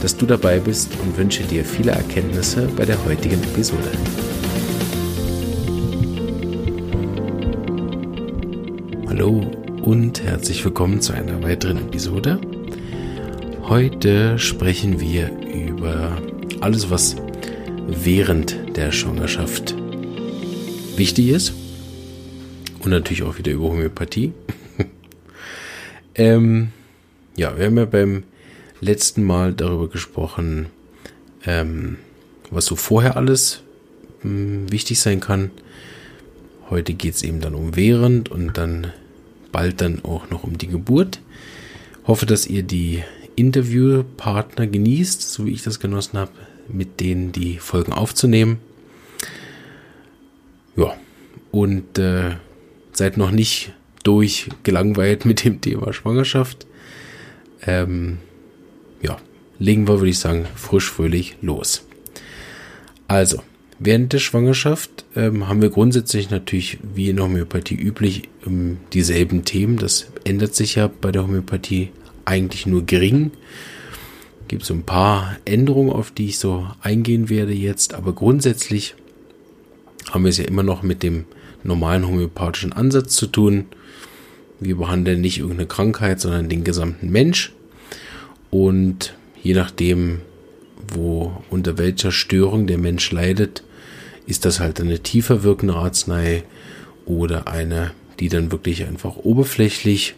dass 0.00 0.16
du 0.16 0.24
dabei 0.24 0.58
bist 0.58 0.90
und 1.02 1.16
wünsche 1.18 1.42
dir 1.42 1.64
viele 1.64 1.92
Erkenntnisse 1.92 2.68
bei 2.76 2.84
der 2.84 3.04
heutigen 3.04 3.42
Episode. 3.42 3.90
Hallo 9.06 9.50
und 9.82 10.22
herzlich 10.22 10.64
willkommen 10.64 11.02
zu 11.02 11.12
einer 11.12 11.42
weiteren 11.42 11.78
Episode. 11.78 12.40
Heute 13.62 14.38
sprechen 14.38 15.00
wir 15.00 15.30
über 15.52 16.16
alles, 16.60 16.90
was 16.90 17.16
während 17.86 18.76
der 18.76 18.92
Schwangerschaft 18.92 19.74
wichtig 20.96 21.28
ist. 21.28 21.52
Und 22.80 22.90
natürlich 22.90 23.22
auch 23.22 23.36
wieder 23.36 23.52
über 23.52 23.64
Homöopathie. 23.64 24.32
ähm, 26.14 26.68
ja, 27.36 27.56
wir 27.58 27.66
haben 27.66 27.76
ja 27.76 27.84
beim 27.84 28.22
letzten 28.80 29.22
Mal 29.22 29.52
darüber 29.52 29.88
gesprochen, 29.88 30.66
ähm, 31.44 31.98
was 32.50 32.66
so 32.66 32.76
vorher 32.76 33.16
alles 33.16 33.62
mh, 34.22 34.30
hm, 34.30 34.72
wichtig 34.72 35.00
sein 35.00 35.20
kann. 35.20 35.50
Heute 36.68 36.94
geht 36.94 37.14
es 37.14 37.22
eben 37.22 37.40
dann 37.40 37.54
um 37.54 37.76
während 37.76 38.30
und 38.30 38.56
dann 38.56 38.92
bald 39.52 39.80
dann 39.80 40.04
auch 40.04 40.30
noch 40.30 40.44
um 40.44 40.56
die 40.58 40.68
Geburt. 40.68 41.20
Hoffe, 42.06 42.26
dass 42.26 42.46
ihr 42.46 42.62
die 42.62 43.02
Interviewpartner 43.36 44.66
genießt, 44.66 45.22
so 45.32 45.46
wie 45.46 45.52
ich 45.52 45.62
das 45.62 45.80
genossen 45.80 46.18
habe, 46.18 46.32
mit 46.68 47.00
denen 47.00 47.32
die 47.32 47.58
Folgen 47.58 47.92
aufzunehmen. 47.92 48.58
Ja, 50.76 50.94
und 51.50 51.98
äh, 51.98 52.36
seid 52.92 53.16
noch 53.16 53.30
nicht 53.30 53.72
durchgelangweilt 54.04 55.24
mit 55.24 55.44
dem 55.44 55.60
Thema 55.60 55.92
Schwangerschaft. 55.92 56.66
Ähm, 57.66 58.18
ja, 59.02 59.16
legen 59.58 59.88
wir, 59.88 59.98
würde 59.98 60.10
ich 60.10 60.18
sagen, 60.18 60.46
frisch, 60.54 60.90
fröhlich 60.90 61.36
los. 61.42 61.84
Also, 63.08 63.42
während 63.78 64.12
der 64.12 64.18
Schwangerschaft 64.18 65.04
ähm, 65.16 65.48
haben 65.48 65.62
wir 65.62 65.70
grundsätzlich 65.70 66.30
natürlich, 66.30 66.78
wie 66.94 67.08
in 67.08 67.16
der 67.16 67.24
Homöopathie 67.24 67.74
üblich, 67.74 68.28
ähm, 68.46 68.78
dieselben 68.92 69.44
Themen. 69.44 69.76
Das 69.76 70.06
ändert 70.24 70.54
sich 70.54 70.76
ja 70.76 70.88
bei 70.88 71.10
der 71.10 71.24
Homöopathie 71.24 71.90
eigentlich 72.24 72.66
nur 72.66 72.86
gering. 72.86 73.32
Gibt 74.48 74.64
so 74.64 74.74
ein 74.74 74.84
paar 74.84 75.36
Änderungen, 75.44 75.92
auf 75.92 76.10
die 76.10 76.26
ich 76.26 76.38
so 76.38 76.66
eingehen 76.80 77.28
werde 77.28 77.52
jetzt, 77.52 77.94
aber 77.94 78.12
grundsätzlich 78.12 78.94
haben 80.10 80.24
wir 80.24 80.30
es 80.30 80.38
ja 80.38 80.44
immer 80.44 80.62
noch 80.62 80.82
mit 80.82 81.02
dem 81.02 81.24
normalen 81.62 82.06
homöopathischen 82.06 82.72
Ansatz 82.72 83.14
zu 83.14 83.26
tun. 83.26 83.66
Wir 84.58 84.76
behandeln 84.76 85.20
nicht 85.20 85.38
irgendeine 85.38 85.68
Krankheit, 85.68 86.20
sondern 86.20 86.48
den 86.48 86.64
gesamten 86.64 87.10
Mensch. 87.10 87.52
Und 88.50 89.14
je 89.42 89.54
nachdem, 89.54 90.20
wo 90.92 91.42
unter 91.50 91.78
welcher 91.78 92.12
Störung 92.12 92.66
der 92.66 92.78
Mensch 92.78 93.10
leidet, 93.12 93.62
ist 94.26 94.44
das 94.44 94.60
halt 94.60 94.80
eine 94.80 95.00
tiefer 95.00 95.42
wirkende 95.42 95.74
Arznei 95.74 96.44
oder 97.06 97.48
eine, 97.48 97.92
die 98.18 98.28
dann 98.28 98.52
wirklich 98.52 98.84
einfach 98.84 99.16
oberflächlich 99.16 100.14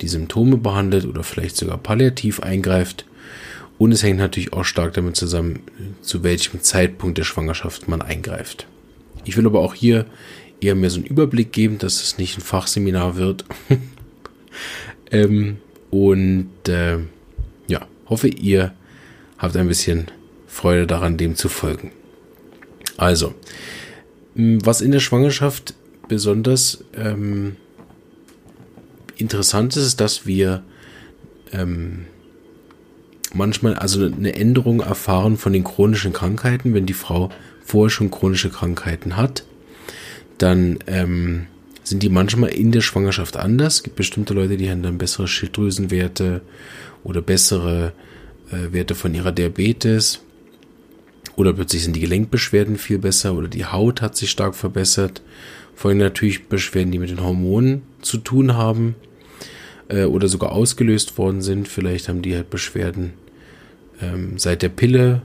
die 0.00 0.08
Symptome 0.08 0.58
behandelt 0.58 1.06
oder 1.06 1.22
vielleicht 1.22 1.56
sogar 1.56 1.78
palliativ 1.78 2.40
eingreift. 2.40 3.06
Und 3.78 3.92
es 3.92 4.02
hängt 4.02 4.18
natürlich 4.18 4.52
auch 4.52 4.64
stark 4.64 4.94
damit 4.94 5.16
zusammen, 5.16 5.60
zu 6.00 6.22
welchem 6.22 6.62
Zeitpunkt 6.62 7.18
der 7.18 7.24
Schwangerschaft 7.24 7.88
man 7.88 8.02
eingreift. 8.02 8.66
Ich 9.24 9.36
will 9.36 9.46
aber 9.46 9.60
auch 9.60 9.74
hier 9.74 10.06
eher 10.60 10.74
mehr 10.74 10.90
so 10.90 10.96
einen 10.96 11.06
Überblick 11.06 11.52
geben, 11.52 11.78
dass 11.78 12.02
es 12.02 12.18
nicht 12.18 12.38
ein 12.38 12.42
Fachseminar 12.42 13.16
wird. 13.16 13.44
ähm, 15.10 15.58
und 15.90 16.50
äh, 16.68 16.98
hoffe, 18.08 18.28
ihr 18.28 18.72
habt 19.38 19.56
ein 19.56 19.68
bisschen 19.68 20.06
Freude 20.46 20.86
daran, 20.86 21.16
dem 21.16 21.36
zu 21.36 21.48
folgen. 21.48 21.92
Also, 22.96 23.34
was 24.34 24.80
in 24.80 24.92
der 24.92 25.00
Schwangerschaft 25.00 25.74
besonders 26.08 26.84
ähm, 26.94 27.56
interessant 29.16 29.76
ist, 29.76 29.84
ist, 29.84 30.00
dass 30.00 30.26
wir 30.26 30.62
ähm, 31.52 32.06
manchmal 33.34 33.74
also 33.74 34.04
eine 34.04 34.34
Änderung 34.34 34.80
erfahren 34.80 35.36
von 35.36 35.52
den 35.52 35.64
chronischen 35.64 36.12
Krankheiten, 36.12 36.74
wenn 36.74 36.86
die 36.86 36.92
Frau 36.92 37.30
vorher 37.64 37.90
schon 37.90 38.10
chronische 38.10 38.50
Krankheiten 38.50 39.16
hat, 39.16 39.44
dann 40.38 40.78
ähm, 40.86 41.46
sind 41.82 42.02
die 42.02 42.08
manchmal 42.08 42.50
in 42.50 42.72
der 42.72 42.80
Schwangerschaft 42.80 43.36
anders. 43.36 43.76
Es 43.76 43.82
gibt 43.82 43.96
bestimmte 43.96 44.34
Leute, 44.34 44.56
die 44.56 44.70
haben 44.70 44.82
dann 44.82 44.98
bessere 44.98 45.28
Schilddrüsenwerte 45.28 46.42
oder 47.06 47.22
bessere 47.22 47.92
äh, 48.50 48.72
Werte 48.72 48.94
von 48.94 49.14
ihrer 49.14 49.32
Diabetes. 49.32 50.20
Oder 51.36 51.52
plötzlich 51.52 51.84
sind 51.84 51.94
die 51.94 52.00
Gelenkbeschwerden 52.00 52.76
viel 52.76 52.98
besser 52.98 53.34
oder 53.34 53.48
die 53.48 53.66
Haut 53.66 54.02
hat 54.02 54.16
sich 54.16 54.30
stark 54.30 54.54
verbessert. 54.54 55.22
Vor 55.74 55.90
allem 55.90 55.98
natürlich 55.98 56.48
Beschwerden, 56.48 56.90
die 56.90 56.98
mit 56.98 57.10
den 57.10 57.22
Hormonen 57.22 57.82
zu 58.00 58.18
tun 58.18 58.54
haben 58.54 58.96
äh, 59.88 60.04
oder 60.04 60.28
sogar 60.28 60.52
ausgelöst 60.52 61.16
worden 61.18 61.42
sind. 61.42 61.68
Vielleicht 61.68 62.08
haben 62.08 62.22
die 62.22 62.34
halt 62.34 62.50
Beschwerden 62.50 63.12
ähm, 64.00 64.38
seit 64.38 64.62
der 64.62 64.70
Pille 64.70 65.22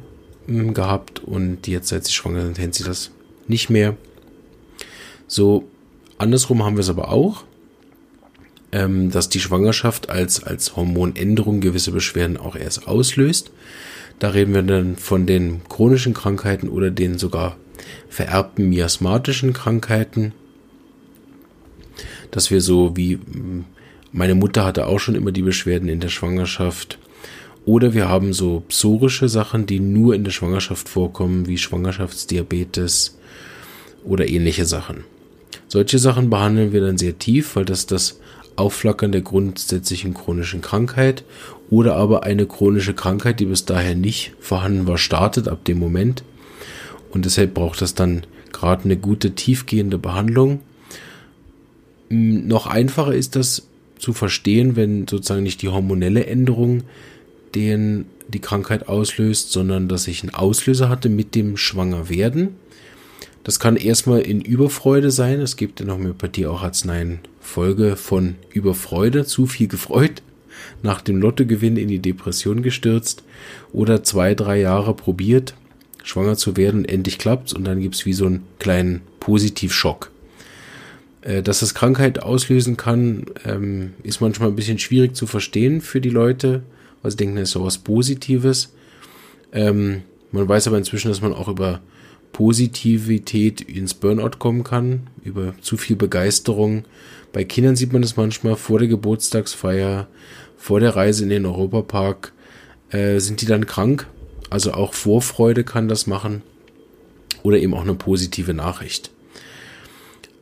ähm, 0.48 0.74
gehabt 0.74 1.19
und 1.24 1.68
jetzt, 1.68 1.88
seit 1.88 2.06
sie 2.06 2.13
schwanger 2.13 2.44
sind, 2.44 2.59
hält 2.59 2.75
sie 2.75 2.84
das 2.84 3.12
nicht 3.48 3.69
mehr. 3.69 3.96
So, 5.28 5.68
andersrum 6.18 6.63
haben 6.63 6.75
wir 6.75 6.81
es 6.81 6.90
aber 6.90 7.09
auch, 7.09 7.46
ähm, 8.72 9.12
dass 9.12 9.30
die 9.30 9.40
Schwangerschaft 9.40 10.09
als, 10.09 10.44
als 10.44 10.76
Hormonänderung 10.76 11.62
gewisse 11.62 11.92
Beschwerden 11.92 12.38
auch 12.38 12.56
erst 12.56 12.88
auslöst. 12.88 13.52
Da 14.20 14.30
reden 14.30 14.54
wir 14.54 14.62
dann 14.62 14.98
von 14.98 15.26
den 15.26 15.62
chronischen 15.68 16.14
Krankheiten 16.14 16.70
oder 16.70 16.92
den 16.92 17.18
sogar 17.18 17.58
vererbten 18.10 18.70
miasmatischen 18.70 19.54
Krankheiten. 19.54 20.34
Dass 22.30 22.52
wir 22.52 22.62
so 22.62 22.96
wie 22.96 23.20
meine 24.12 24.36
Mutter 24.36 24.66
hatte 24.66 24.88
auch 24.88 25.00
schon 25.00 25.16
immer 25.16 25.31
die 25.31 25.42
Beschwerden 25.42 25.90
in 25.90 26.00
der 26.00 26.10
Schwangerschaft. 26.10 27.00
Oder 27.66 27.94
wir 27.94 28.10
haben 28.10 28.34
so 28.34 28.64
psorische 28.68 29.30
Sachen, 29.30 29.66
die 29.66 29.80
nur 29.80 30.16
in 30.16 30.24
der 30.24 30.31
Schwangerschaft 30.31 30.90
vorkommen, 30.90 31.48
wie 31.48 31.58
Schwangerschaftsdiabetes 31.58 33.18
oder 34.04 34.28
ähnliche 34.28 34.66
Sachen. 34.66 35.04
Solche 35.68 36.00
Sachen 36.00 36.30
behandeln 36.30 36.74
wir 36.74 36.81
dann 36.81 36.98
sehr 36.98 37.18
tief, 37.18 37.56
weil 37.56 37.66
das 37.66 37.86
das 37.86 38.20
Aufflackern 38.56 39.12
der 39.12 39.22
grundsätzlichen 39.22 40.13
chronischen 40.13 40.62
Krankheit 40.62 41.23
oder 41.69 41.95
aber 41.95 42.23
eine 42.23 42.45
chronische 42.45 42.94
Krankheit, 42.94 43.39
die 43.39 43.45
bis 43.45 43.66
daher 43.66 43.95
nicht 43.95 44.34
vorhanden 44.39 44.88
war, 44.88 44.97
startet 44.97 45.47
ab 45.47 45.63
dem 45.66 45.79
Moment. 45.79 46.23
Und 47.12 47.25
deshalb 47.25 47.53
braucht 47.53 47.81
das 47.81 47.95
dann 47.95 48.25
gerade 48.51 48.85
eine 48.85 48.97
gute 48.97 49.31
tiefgehende 49.31 49.97
Behandlung. 49.97 50.59
Noch 52.09 52.67
einfacher 52.67 53.13
ist 53.13 53.35
das 53.35 53.67
zu 53.97 54.13
verstehen, 54.13 54.75
wenn 54.75 55.07
sozusagen 55.07 55.44
nicht 55.44 55.62
die 55.62 55.69
hormonelle 55.69 56.25
Änderung 56.25 56.83
den 57.56 58.06
die 58.28 58.39
Krankheit 58.39 58.88
auslöst, 58.88 59.51
sondern 59.51 59.88
dass 59.88 60.07
ich 60.07 60.24
einen 60.24 60.33
Auslöser 60.33 60.89
hatte 60.89 61.09
mit 61.09 61.36
dem 61.36 61.57
Schwangerwerden. 61.57 62.56
Das 63.44 63.60
kann 63.60 63.76
erstmal 63.76 64.22
in 64.22 64.42
Überfreude 64.42 65.12
sein. 65.12 65.40
Es 65.40 65.56
gibt 65.56 65.82
in 65.82 65.92
Homöopathie 65.92 66.46
auch 66.46 66.62
Arzneien 66.62 67.20
Folge 67.40 67.96
von 67.96 68.36
Überfreude, 68.52 69.26
zu 69.26 69.48
viel 69.48 69.68
gefreut, 69.68 70.22
nach 70.84 71.02
dem 71.02 71.18
Lottogewinn 71.18 71.76
in 71.76 71.88
die 71.88 72.00
Depression 72.00 72.62
gestürzt. 72.62 73.24
Oder 73.74 74.04
zwei, 74.04 74.36
drei 74.36 74.60
Jahre 74.60 74.94
probiert, 74.94 75.56
schwanger 76.04 76.38
zu 76.38 76.56
werden, 76.56 76.86
endlich 76.86 77.18
klappt's. 77.18 77.54
Und 77.54 77.64
dann 77.64 77.82
gibt's 77.82 78.06
wie 78.06 78.14
so 78.14 78.28
einen 78.28 78.44
kleinen 78.60 79.02
Positivschock. 79.20 80.12
Äh, 81.22 81.42
dass 81.42 81.60
das 81.60 81.74
Krankheit 81.74 82.22
auslösen 82.22 82.78
kann, 82.78 83.26
ähm, 83.46 83.94
ist 84.04 84.22
manchmal 84.22 84.50
ein 84.50 84.56
bisschen 84.56 84.80
schwierig 84.80 85.16
zu 85.16 85.26
verstehen 85.26 85.82
für 85.82 86.02
die 86.02 86.10
Leute, 86.10 86.64
weil 87.02 87.12
sie 87.12 87.18
denken, 87.18 87.36
das 87.38 87.50
ist 87.50 87.52
so 87.52 87.64
was 87.64 87.80
Positives. 87.80 88.74
Ähm, 89.52 90.04
man 90.32 90.48
weiß 90.48 90.68
aber 90.68 90.78
inzwischen, 90.78 91.10
dass 91.10 91.22
man 91.22 91.34
auch 91.34 91.48
über 91.48 91.82
Positivität 92.33 93.62
ins 93.62 93.94
Burnout 93.94 94.38
kommen 94.39 94.63
kann, 94.63 95.07
über 95.24 95.54
zu 95.62 95.78
viel 95.78 95.95
Begeisterung. 95.95 96.86
Bei 97.33 97.44
Kindern 97.44 97.75
sieht 97.75 97.94
man 97.94 98.01
das 98.01 98.18
manchmal 98.18 98.56
vor 98.56 98.80
der 98.80 98.88
Geburtstagsfeier, 98.88 100.07
vor 100.57 100.80
der 100.80 100.95
Reise 100.95 101.24
in 101.24 101.30
den 101.30 101.45
Europapark, 101.45 102.33
äh, 102.89 103.19
sind 103.19 103.42
die 103.42 103.45
dann 103.45 103.66
krank. 103.66 104.07
Also 104.50 104.74
auch 104.74 104.94
Vorfreude 104.94 105.63
kann 105.63 105.88
das 105.88 106.07
machen. 106.07 106.42
oder 107.44 107.57
eben 107.57 107.74
auch 107.74 107.81
eine 107.81 107.95
positive 107.95 108.54
Nachricht. 108.54 109.10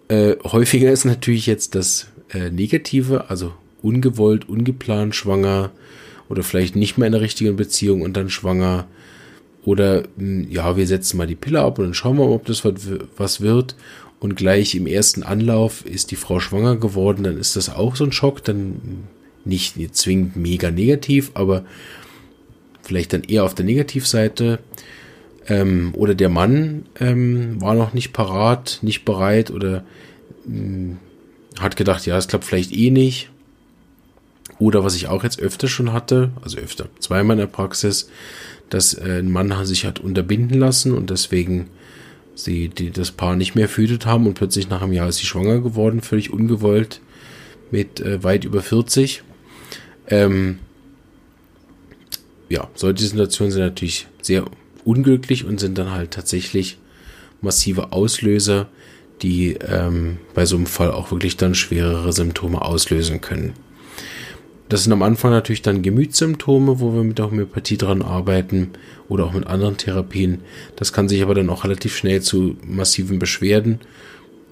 Äh, 0.09 0.35
häufiger 0.43 0.91
ist 0.91 1.05
natürlich 1.05 1.45
jetzt 1.45 1.75
das 1.75 2.07
äh, 2.33 2.49
Negative, 2.49 3.29
also 3.29 3.53
ungewollt, 3.81 4.49
ungeplant 4.49 5.15
schwanger 5.15 5.71
oder 6.29 6.43
vielleicht 6.43 6.75
nicht 6.75 6.97
mehr 6.97 7.07
in 7.07 7.13
der 7.13 7.21
richtigen 7.21 7.55
Beziehung 7.55 8.01
und 8.01 8.17
dann 8.17 8.29
schwanger. 8.29 8.87
Oder 9.65 10.03
hm, 10.17 10.47
ja, 10.49 10.77
wir 10.77 10.87
setzen 10.87 11.17
mal 11.17 11.27
die 11.27 11.35
Pille 11.35 11.61
ab 11.61 11.79
und 11.79 11.85
dann 11.85 11.93
schauen 11.93 12.17
wir 12.17 12.25
mal, 12.25 12.33
ob 12.33 12.45
das 12.45 12.63
was 13.17 13.41
wird. 13.41 13.75
Und 14.19 14.35
gleich 14.35 14.75
im 14.75 14.85
ersten 14.85 15.23
Anlauf 15.23 15.85
ist 15.85 16.11
die 16.11 16.17
Frau 16.17 16.39
schwanger 16.39 16.75
geworden, 16.75 17.23
dann 17.23 17.37
ist 17.37 17.55
das 17.55 17.69
auch 17.69 17.95
so 17.95 18.03
ein 18.03 18.11
Schock, 18.11 18.43
dann 18.43 19.07
nicht 19.45 19.95
zwingend 19.95 20.35
mega 20.35 20.71
negativ, 20.71 21.31
aber 21.35 21.63
vielleicht 22.81 23.13
dann 23.13 23.23
eher 23.23 23.45
auf 23.45 23.55
der 23.55 23.65
Negativseite. 23.65 24.59
Ähm, 25.47 25.93
oder 25.95 26.15
der 26.15 26.29
Mann 26.29 26.85
ähm, 26.99 27.61
war 27.61 27.73
noch 27.75 27.93
nicht 27.93 28.11
parat, 28.11 28.79
nicht 28.81 29.05
bereit 29.05 29.51
oder 29.51 29.83
mh, 30.45 30.53
hm, 30.53 30.97
hat 31.59 31.75
gedacht, 31.75 32.05
ja, 32.05 32.17
es 32.17 32.27
klappt 32.27 32.45
vielleicht 32.45 32.73
eh 32.73 32.91
nicht. 32.91 33.29
Oder 34.59 34.83
was 34.83 34.95
ich 34.95 35.07
auch 35.07 35.23
jetzt 35.23 35.39
öfter 35.39 35.67
schon 35.67 35.93
hatte, 35.93 36.31
also 36.41 36.57
öfter, 36.57 36.89
zweimal 36.99 37.35
in 37.35 37.39
der 37.39 37.47
Praxis, 37.47 38.09
dass 38.69 38.93
äh, 38.93 39.19
ein 39.19 39.31
Mann 39.31 39.53
sich 39.65 39.85
hat 39.85 39.99
unterbinden 39.99 40.59
lassen 40.59 40.93
und 40.93 41.09
deswegen 41.09 41.67
sie 42.35 42.69
die, 42.69 42.91
das 42.91 43.11
Paar 43.11 43.35
nicht 43.35 43.55
mehr 43.55 43.67
verhütet 43.67 44.05
haben 44.05 44.27
und 44.27 44.35
plötzlich 44.35 44.69
nach 44.69 44.81
einem 44.81 44.93
Jahr 44.93 45.09
ist 45.09 45.17
sie 45.17 45.25
schwanger 45.25 45.59
geworden, 45.59 46.01
völlig 46.01 46.31
ungewollt, 46.31 47.01
mit 47.71 47.99
äh, 47.99 48.23
weit 48.23 48.45
über 48.45 48.61
40. 48.61 49.23
Ähm, 50.07 50.59
ja, 52.47 52.67
solche 52.73 53.03
Situationen 53.03 53.51
sind 53.51 53.61
natürlich 53.61 54.07
sehr 54.21 54.45
unglücklich 54.83 55.45
und 55.45 55.59
sind 55.59 55.77
dann 55.77 55.91
halt 55.91 56.11
tatsächlich 56.11 56.77
massive 57.41 57.91
Auslöser, 57.91 58.69
die 59.21 59.53
ähm, 59.53 60.17
bei 60.33 60.45
so 60.45 60.55
einem 60.55 60.65
Fall 60.65 60.91
auch 60.91 61.11
wirklich 61.11 61.37
dann 61.37 61.53
schwerere 61.53 62.11
Symptome 62.13 62.61
auslösen 62.61 63.21
können. 63.21 63.53
Das 64.69 64.83
sind 64.83 64.93
am 64.93 65.01
Anfang 65.01 65.31
natürlich 65.31 65.63
dann 65.63 65.81
Gemütssymptome, 65.81 66.79
wo 66.79 66.93
wir 66.93 67.03
mit 67.03 67.17
der 67.17 67.31
Homöopathie 67.31 67.77
dran 67.77 68.03
arbeiten 68.03 68.69
oder 69.07 69.25
auch 69.25 69.33
mit 69.33 69.47
anderen 69.47 69.77
Therapien. 69.77 70.41
Das 70.75 70.93
kann 70.93 71.09
sich 71.09 71.23
aber 71.23 71.33
dann 71.33 71.49
auch 71.49 71.63
relativ 71.63 71.97
schnell 71.97 72.21
zu 72.21 72.55
massiven 72.63 73.17
Beschwerden 73.17 73.79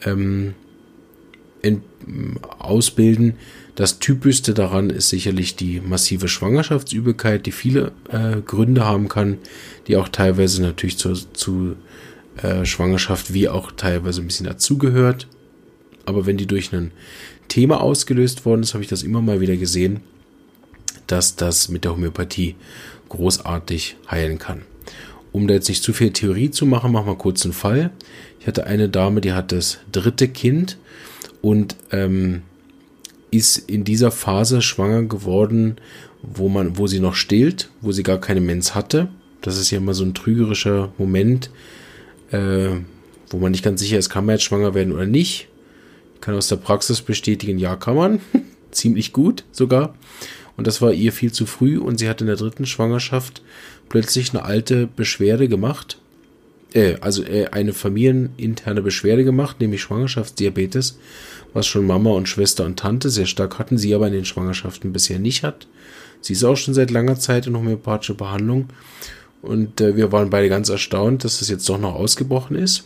ähm, 0.03 0.55
in, 1.61 1.83
ausbilden. 2.57 3.35
Das 3.75 3.99
typischste 3.99 4.55
daran 4.55 4.89
ist 4.89 5.09
sicherlich 5.09 5.55
die 5.55 5.81
massive 5.81 6.27
Schwangerschaftsübelkeit, 6.27 7.45
die 7.45 7.51
viele 7.51 7.91
äh, 8.09 8.41
Gründe 8.41 8.85
haben 8.85 9.09
kann, 9.09 9.37
die 9.85 9.97
auch 9.97 10.09
teilweise 10.09 10.63
natürlich 10.63 10.97
zu, 10.97 11.13
zu 11.13 11.75
äh, 12.41 12.65
Schwangerschaft 12.65 13.35
wie 13.35 13.49
auch 13.49 13.71
teilweise 13.71 14.21
ein 14.21 14.27
bisschen 14.27 14.47
dazugehört. 14.47 15.27
Aber 16.05 16.25
wenn 16.25 16.37
die 16.37 16.47
durch 16.47 16.73
ein 16.73 16.91
Thema 17.47 17.81
ausgelöst 17.81 18.45
worden 18.45 18.63
ist, 18.63 18.73
habe 18.73 18.83
ich 18.83 18.89
das 18.89 19.03
immer 19.03 19.21
mal 19.21 19.39
wieder 19.39 19.57
gesehen, 19.57 20.01
dass 21.07 21.35
das 21.35 21.69
mit 21.69 21.83
der 21.83 21.91
Homöopathie 21.93 22.55
großartig 23.09 23.97
heilen 24.09 24.37
kann. 24.37 24.63
Um 25.31 25.47
da 25.47 25.53
jetzt 25.53 25.69
nicht 25.69 25.83
zu 25.83 25.93
viel 25.93 26.11
Theorie 26.11 26.51
zu 26.51 26.65
machen, 26.65 26.91
machen 26.91 27.07
wir 27.07 27.15
kurz 27.15 27.43
einen 27.43 27.53
Fall. 27.53 27.91
Ich 28.39 28.47
hatte 28.47 28.65
eine 28.65 28.89
Dame, 28.89 29.21
die 29.21 29.33
hat 29.33 29.51
das 29.51 29.79
dritte 29.91 30.27
Kind 30.27 30.77
und 31.41 31.75
ähm, 31.91 32.41
ist 33.31 33.57
in 33.57 33.83
dieser 33.83 34.11
Phase 34.11 34.61
schwanger 34.61 35.03
geworden, 35.03 35.77
wo 36.23 36.49
man, 36.49 36.77
wo 36.77 36.87
sie 36.87 36.99
noch 36.99 37.15
stillt, 37.15 37.69
wo 37.81 37.91
sie 37.91 38.03
gar 38.03 38.19
keine 38.19 38.41
Mens 38.41 38.73
hatte. 38.73 39.09
Das 39.41 39.57
ist 39.57 39.69
ja 39.71 39.77
immer 39.77 39.93
so 39.93 40.03
ein 40.03 40.13
trügerischer 40.13 40.91
Moment, 40.97 41.51
äh, 42.31 42.69
wo 43.29 43.37
man 43.37 43.51
nicht 43.51 43.63
ganz 43.63 43.81
sicher 43.81 43.97
ist, 43.97 44.09
kann 44.09 44.25
man 44.25 44.35
jetzt 44.35 44.43
schwanger 44.43 44.73
werden 44.73 44.93
oder 44.93 45.05
nicht. 45.05 45.47
Kann 46.21 46.35
aus 46.35 46.47
der 46.47 46.57
Praxis 46.57 47.01
bestätigen, 47.01 47.57
ja, 47.57 47.75
kann 47.75 47.95
man. 47.95 48.21
Ziemlich 48.71 49.13
gut 49.13 49.43
sogar. 49.51 49.95
Und 50.55 50.67
das 50.67 50.81
war 50.81 50.91
ihr 50.91 51.13
viel 51.13 51.31
zu 51.31 51.45
früh 51.45 51.77
und 51.77 51.99
sie 51.99 52.09
hat 52.09 52.21
in 52.21 52.27
der 52.27 52.35
dritten 52.35 52.65
Schwangerschaft 52.65 53.41
plötzlich 53.89 54.31
eine 54.31 54.43
alte 54.43 54.87
Beschwerde 54.87 55.47
gemacht. 55.47 55.99
Äh, 56.73 56.95
also 57.01 57.23
äh, 57.23 57.47
eine 57.51 57.73
familieninterne 57.73 58.81
Beschwerde 58.81 59.23
gemacht, 59.23 59.59
nämlich 59.59 59.81
Schwangerschaftsdiabetes, 59.81 60.97
was 61.53 61.67
schon 61.67 61.85
Mama 61.85 62.11
und 62.11 62.27
Schwester 62.27 62.65
und 62.65 62.79
Tante 62.79 63.09
sehr 63.09 63.25
stark 63.25 63.59
hatten, 63.59 63.77
sie 63.77 63.93
aber 63.95 64.07
in 64.07 64.13
den 64.13 64.25
Schwangerschaften 64.25 64.93
bisher 64.93 65.19
nicht 65.19 65.43
hat. 65.43 65.67
Sie 66.21 66.33
ist 66.33 66.43
auch 66.43 66.57
schon 66.57 66.73
seit 66.73 66.91
langer 66.91 67.19
Zeit 67.19 67.47
in 67.47 67.55
homöopathischer 67.55 68.15
Behandlung 68.15 68.69
und 69.41 69.79
äh, 69.79 69.95
wir 69.95 70.11
waren 70.11 70.29
beide 70.29 70.49
ganz 70.49 70.69
erstaunt, 70.69 71.23
dass 71.23 71.39
das 71.39 71.49
jetzt 71.49 71.67
doch 71.69 71.79
noch 71.79 71.95
ausgebrochen 71.95 72.57
ist. 72.57 72.85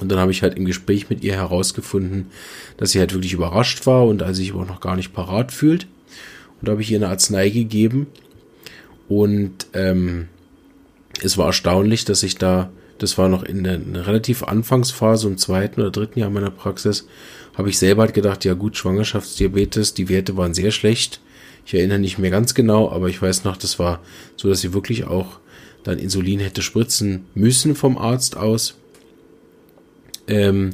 Und 0.00 0.10
dann 0.10 0.18
habe 0.18 0.32
ich 0.32 0.42
halt 0.42 0.56
im 0.56 0.64
Gespräch 0.64 1.10
mit 1.10 1.22
ihr 1.22 1.34
herausgefunden, 1.34 2.26
dass 2.76 2.92
sie 2.92 2.98
halt 2.98 3.12
wirklich 3.12 3.32
überrascht 3.32 3.86
war 3.86 4.06
und 4.06 4.22
also 4.22 4.34
sich 4.34 4.54
auch 4.54 4.66
noch 4.66 4.80
gar 4.80 4.96
nicht 4.96 5.12
parat 5.12 5.52
fühlt. 5.52 5.86
Und 6.60 6.68
da 6.68 6.72
habe 6.72 6.82
ich 6.82 6.90
ihr 6.90 6.98
eine 6.98 7.08
Arznei 7.08 7.50
gegeben. 7.50 8.06
Und 9.08 9.66
ähm, 9.74 10.28
es 11.22 11.36
war 11.36 11.46
erstaunlich, 11.46 12.04
dass 12.04 12.22
ich 12.22 12.36
da, 12.36 12.70
das 12.98 13.18
war 13.18 13.28
noch 13.28 13.42
in 13.42 13.64
der, 13.64 13.74
in 13.74 13.94
der 13.94 14.06
relativ 14.06 14.42
Anfangsphase, 14.42 15.28
im 15.28 15.36
zweiten 15.36 15.80
oder 15.80 15.90
dritten 15.90 16.20
Jahr 16.20 16.30
meiner 16.30 16.50
Praxis, 16.50 17.06
habe 17.54 17.68
ich 17.68 17.78
selber 17.78 18.02
halt 18.02 18.14
gedacht, 18.14 18.44
ja 18.44 18.54
gut, 18.54 18.76
Schwangerschaftsdiabetes, 18.76 19.94
die 19.94 20.08
Werte 20.08 20.36
waren 20.36 20.54
sehr 20.54 20.70
schlecht. 20.70 21.20
Ich 21.66 21.74
erinnere 21.74 21.98
nicht 21.98 22.18
mehr 22.18 22.30
ganz 22.30 22.54
genau, 22.54 22.90
aber 22.90 23.08
ich 23.08 23.20
weiß 23.20 23.44
noch, 23.44 23.56
das 23.56 23.78
war 23.78 24.00
so, 24.36 24.48
dass 24.48 24.60
sie 24.60 24.72
wirklich 24.72 25.04
auch 25.04 25.40
dann 25.84 25.98
Insulin 25.98 26.40
hätte 26.40 26.62
spritzen 26.62 27.26
müssen 27.34 27.74
vom 27.74 27.98
Arzt 27.98 28.36
aus. 28.36 28.79
Ähm, 30.30 30.70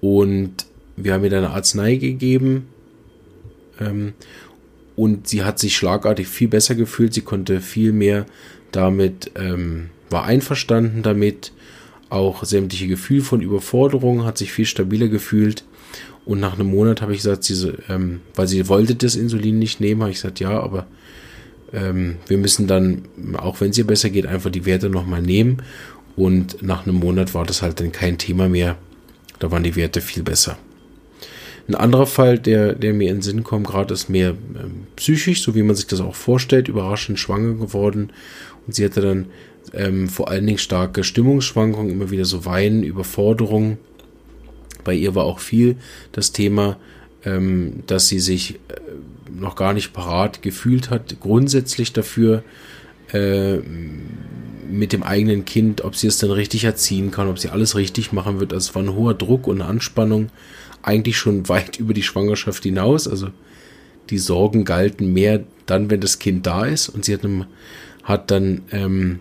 und 0.00 0.66
wir 0.96 1.14
haben 1.14 1.24
ihr 1.24 1.30
dann 1.30 1.44
eine 1.44 1.54
Arznei 1.54 1.96
gegeben. 1.96 2.68
Ähm, 3.80 4.12
und 4.96 5.26
sie 5.26 5.42
hat 5.42 5.58
sich 5.58 5.76
schlagartig 5.76 6.28
viel 6.28 6.48
besser 6.48 6.74
gefühlt. 6.74 7.14
Sie 7.14 7.22
konnte 7.22 7.60
viel 7.60 7.92
mehr 7.92 8.26
damit, 8.70 9.32
ähm, 9.36 9.90
war 10.10 10.24
einverstanden 10.24 11.02
damit. 11.02 11.52
Auch 12.10 12.44
sämtliche 12.44 12.86
Gefühle 12.86 13.22
von 13.22 13.40
Überforderung 13.40 14.24
hat 14.24 14.38
sich 14.38 14.52
viel 14.52 14.66
stabiler 14.66 15.08
gefühlt. 15.08 15.64
Und 16.24 16.38
nach 16.38 16.54
einem 16.54 16.68
Monat 16.68 17.02
habe 17.02 17.12
ich 17.12 17.18
gesagt, 17.18 17.44
sie, 17.44 17.72
ähm, 17.88 18.20
weil 18.34 18.46
sie 18.46 18.68
wollte 18.68 18.94
das 18.94 19.16
Insulin 19.16 19.58
nicht 19.58 19.80
nehmen, 19.80 20.02
habe 20.02 20.10
ich 20.10 20.18
gesagt, 20.18 20.40
ja, 20.40 20.60
aber 20.60 20.86
ähm, 21.72 22.16
wir 22.28 22.38
müssen 22.38 22.66
dann, 22.66 23.02
auch 23.36 23.60
wenn 23.60 23.70
es 23.70 23.78
ihr 23.78 23.86
besser 23.86 24.10
geht, 24.10 24.26
einfach 24.26 24.50
die 24.50 24.64
Werte 24.64 24.88
nochmal 24.88 25.22
nehmen. 25.22 25.58
Und 26.16 26.62
nach 26.62 26.86
einem 26.86 26.96
Monat 26.96 27.34
war 27.34 27.44
das 27.44 27.62
halt 27.62 27.80
dann 27.80 27.92
kein 27.92 28.18
Thema 28.18 28.48
mehr. 28.48 28.76
Da 29.38 29.50
waren 29.50 29.64
die 29.64 29.76
Werte 29.76 30.00
viel 30.00 30.22
besser. 30.22 30.56
Ein 31.66 31.74
anderer 31.74 32.06
Fall, 32.06 32.38
der, 32.38 32.74
der 32.74 32.92
mir 32.92 33.08
in 33.08 33.16
den 33.16 33.22
Sinn 33.22 33.42
kommt, 33.42 33.66
gerade 33.66 33.94
ist 33.94 34.10
mehr 34.10 34.30
ähm, 34.30 34.86
psychisch, 34.96 35.42
so 35.42 35.54
wie 35.54 35.62
man 35.62 35.74
sich 35.74 35.86
das 35.86 36.00
auch 36.00 36.14
vorstellt, 36.14 36.68
überraschend 36.68 37.18
schwanger 37.18 37.54
geworden. 37.54 38.10
Und 38.66 38.74
sie 38.74 38.84
hatte 38.84 39.00
dann 39.00 39.26
ähm, 39.72 40.08
vor 40.08 40.28
allen 40.28 40.46
Dingen 40.46 40.58
starke 40.58 41.04
Stimmungsschwankungen, 41.04 41.90
immer 41.90 42.10
wieder 42.10 42.26
so 42.26 42.44
Weinen, 42.44 42.82
Überforderung. 42.82 43.78
Bei 44.84 44.92
ihr 44.92 45.14
war 45.14 45.24
auch 45.24 45.38
viel 45.38 45.76
das 46.12 46.32
Thema, 46.32 46.76
ähm, 47.24 47.82
dass 47.86 48.08
sie 48.08 48.20
sich 48.20 48.56
äh, 48.68 48.80
noch 49.34 49.56
gar 49.56 49.72
nicht 49.72 49.94
parat 49.94 50.42
gefühlt 50.42 50.90
hat, 50.90 51.16
grundsätzlich 51.20 51.94
dafür, 51.94 52.44
äh, 53.12 53.58
mit 54.70 54.92
dem 54.92 55.02
eigenen 55.02 55.44
Kind, 55.44 55.82
ob 55.84 55.96
sie 55.96 56.06
es 56.06 56.18
dann 56.18 56.30
richtig 56.30 56.64
erziehen 56.64 57.10
kann, 57.10 57.28
ob 57.28 57.38
sie 57.38 57.50
alles 57.50 57.76
richtig 57.76 58.12
machen 58.12 58.40
wird. 58.40 58.52
Also 58.52 58.70
es 58.70 58.74
war 58.74 58.82
ein 58.82 58.94
hoher 58.94 59.14
Druck 59.14 59.46
und 59.46 59.60
eine 59.60 59.70
Anspannung, 59.70 60.30
eigentlich 60.82 61.16
schon 61.16 61.48
weit 61.48 61.78
über 61.78 61.94
die 61.94 62.02
Schwangerschaft 62.02 62.62
hinaus. 62.62 63.08
Also 63.08 63.28
die 64.10 64.18
Sorgen 64.18 64.64
galten 64.64 65.12
mehr 65.12 65.44
dann, 65.66 65.90
wenn 65.90 66.00
das 66.00 66.18
Kind 66.18 66.46
da 66.46 66.64
ist. 66.64 66.88
Und 66.88 67.04
sie 67.04 67.14
hat, 67.14 67.24
einem, 67.24 67.46
hat 68.02 68.30
dann 68.30 68.62
ähm, 68.70 69.20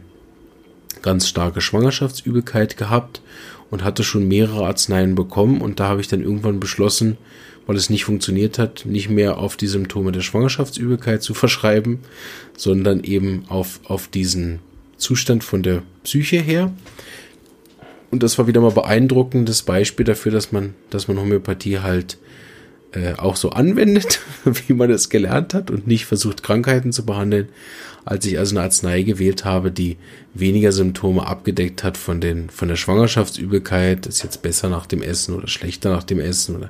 ganz 1.02 1.28
starke 1.28 1.62
Schwangerschaftsübelkeit 1.62 2.78
gehabt 2.78 3.22
und 3.70 3.84
hatte 3.84 4.04
schon 4.04 4.28
mehrere 4.28 4.66
Arzneien 4.66 5.16
bekommen. 5.16 5.62
Und 5.62 5.80
da 5.80 5.88
habe 5.88 6.02
ich 6.02 6.08
dann 6.08 6.22
irgendwann 6.22 6.60
beschlossen, 6.60 7.18
weil 7.66 7.76
es 7.76 7.90
nicht 7.90 8.06
funktioniert 8.06 8.60
hat, 8.60 8.86
nicht 8.86 9.10
mehr 9.10 9.38
auf 9.38 9.56
die 9.56 9.68
Symptome 9.68 10.12
der 10.12 10.22
Schwangerschaftsübelkeit 10.22 11.24
zu 11.24 11.34
verschreiben, 11.34 12.00
sondern 12.58 13.04
eben 13.04 13.46
auf, 13.48 13.80
auf 13.86 14.08
diesen 14.08 14.60
Zustand 14.98 15.44
von 15.44 15.64
der 15.64 15.84
Psyche 16.04 16.40
her. 16.40 16.72
Und 18.12 18.22
das 18.22 18.38
war 18.38 18.48
wieder 18.48 18.62
mal 18.62 18.72
beeindruckendes 18.72 19.64
Beispiel 19.64 20.06
dafür, 20.06 20.32
dass 20.32 20.52
man, 20.52 20.76
dass 20.90 21.08
man 21.08 21.20
Homöopathie 21.20 21.80
halt 21.80 22.18
äh, 22.94 23.14
auch 23.18 23.36
so 23.36 23.50
anwendet, 23.50 24.20
wie 24.44 24.74
man 24.74 24.92
es 24.92 25.10
gelernt 25.10 25.54
hat 25.54 25.72
und 25.72 25.88
nicht 25.88 26.06
versucht, 26.06 26.44
Krankheiten 26.44 26.92
zu 26.92 27.06
behandeln. 27.06 27.50
Als 28.06 28.26
ich 28.26 28.38
also 28.38 28.56
eine 28.56 28.66
Arznei 28.66 29.02
gewählt 29.02 29.46
habe, 29.46 29.72
die 29.72 29.98
weniger 30.34 30.72
Symptome 30.72 31.26
abgedeckt 31.26 31.84
hat 31.84 31.98
von 31.98 32.20
den, 32.22 32.50
von 32.50 32.68
der 32.68 32.76
Schwangerschaftsübelkeit, 32.76 34.06
ist 34.06 34.24
jetzt 34.24 34.42
besser 34.42 34.70
nach 34.70 34.86
dem 34.86 35.02
Essen 35.02 35.34
oder 35.34 35.48
schlechter 35.48 35.90
nach 35.90 36.04
dem 36.04 36.20
Essen 36.20 36.58
oder 36.58 36.70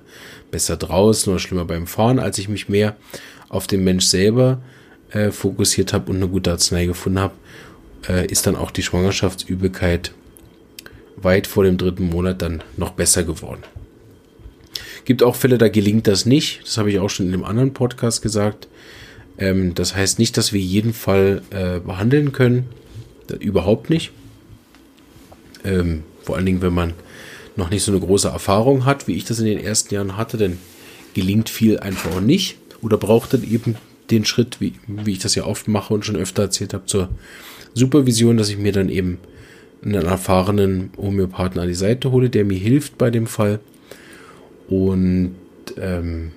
besser 0.51 0.77
draußen 0.77 1.31
oder 1.31 1.39
schlimmer 1.39 1.65
beim 1.65 1.87
Fahren, 1.87 2.19
als 2.19 2.37
ich 2.37 2.49
mich 2.49 2.69
mehr 2.69 2.95
auf 3.49 3.67
den 3.67 3.83
Mensch 3.83 4.05
selber 4.05 4.61
äh, 5.11 5.31
fokussiert 5.31 5.91
habe 5.91 6.11
und 6.11 6.17
eine 6.17 6.27
gute 6.27 6.51
Arznei 6.51 6.85
gefunden 6.85 7.19
habe, 7.19 7.33
äh, 8.07 8.25
ist 8.27 8.47
dann 8.47 8.55
auch 8.55 8.71
die 8.71 8.83
Schwangerschaftsübelkeit 8.83 10.13
weit 11.17 11.47
vor 11.47 11.63
dem 11.63 11.77
dritten 11.77 12.09
Monat 12.09 12.41
dann 12.41 12.63
noch 12.77 12.91
besser 12.91 13.23
geworden. 13.23 13.63
Gibt 15.05 15.23
auch 15.23 15.35
Fälle, 15.35 15.57
da 15.57 15.69
gelingt 15.69 16.07
das 16.07 16.25
nicht. 16.25 16.61
Das 16.63 16.77
habe 16.77 16.91
ich 16.91 16.99
auch 16.99 17.09
schon 17.09 17.27
in 17.27 17.33
einem 17.33 17.43
anderen 17.43 17.73
Podcast 17.73 18.21
gesagt. 18.21 18.67
Ähm, 19.37 19.73
das 19.75 19.95
heißt 19.95 20.19
nicht, 20.19 20.37
dass 20.37 20.53
wir 20.53 20.61
jeden 20.61 20.93
Fall 20.93 21.41
äh, 21.49 21.79
behandeln 21.79 22.31
können. 22.31 22.69
Das, 23.27 23.39
überhaupt 23.39 23.89
nicht. 23.89 24.11
Ähm, 25.65 26.03
vor 26.23 26.35
allen 26.35 26.45
Dingen, 26.45 26.61
wenn 26.61 26.73
man 26.73 26.93
noch 27.55 27.69
nicht 27.69 27.83
so 27.83 27.91
eine 27.91 28.01
große 28.01 28.27
Erfahrung 28.27 28.85
hat, 28.85 29.07
wie 29.07 29.15
ich 29.15 29.25
das 29.25 29.39
in 29.39 29.45
den 29.45 29.59
ersten 29.59 29.93
Jahren 29.93 30.17
hatte, 30.17 30.37
dann 30.37 30.57
gelingt 31.13 31.49
viel 31.49 31.79
einfach 31.79 32.21
nicht 32.21 32.57
oder 32.81 32.97
braucht 32.97 33.33
dann 33.33 33.43
eben 33.43 33.75
den 34.09 34.25
Schritt, 34.25 34.59
wie, 34.59 34.73
wie 34.87 35.11
ich 35.11 35.19
das 35.19 35.35
ja 35.35 35.45
oft 35.45 35.67
mache 35.67 35.93
und 35.93 36.05
schon 36.05 36.15
öfter 36.15 36.43
erzählt 36.43 36.73
habe, 36.73 36.85
zur 36.85 37.09
Supervision, 37.73 38.37
dass 38.37 38.49
ich 38.49 38.57
mir 38.57 38.71
dann 38.71 38.89
eben 38.89 39.19
einen 39.83 40.05
erfahrenen 40.05 40.91
Homöopathen 40.97 41.59
an 41.59 41.67
die 41.67 41.73
Seite 41.73 42.11
hole, 42.11 42.29
der 42.29 42.45
mir 42.45 42.57
hilft 42.57 42.97
bei 42.97 43.09
dem 43.09 43.27
Fall. 43.27 43.59
Und 44.69 45.35
ähm, 45.77 46.31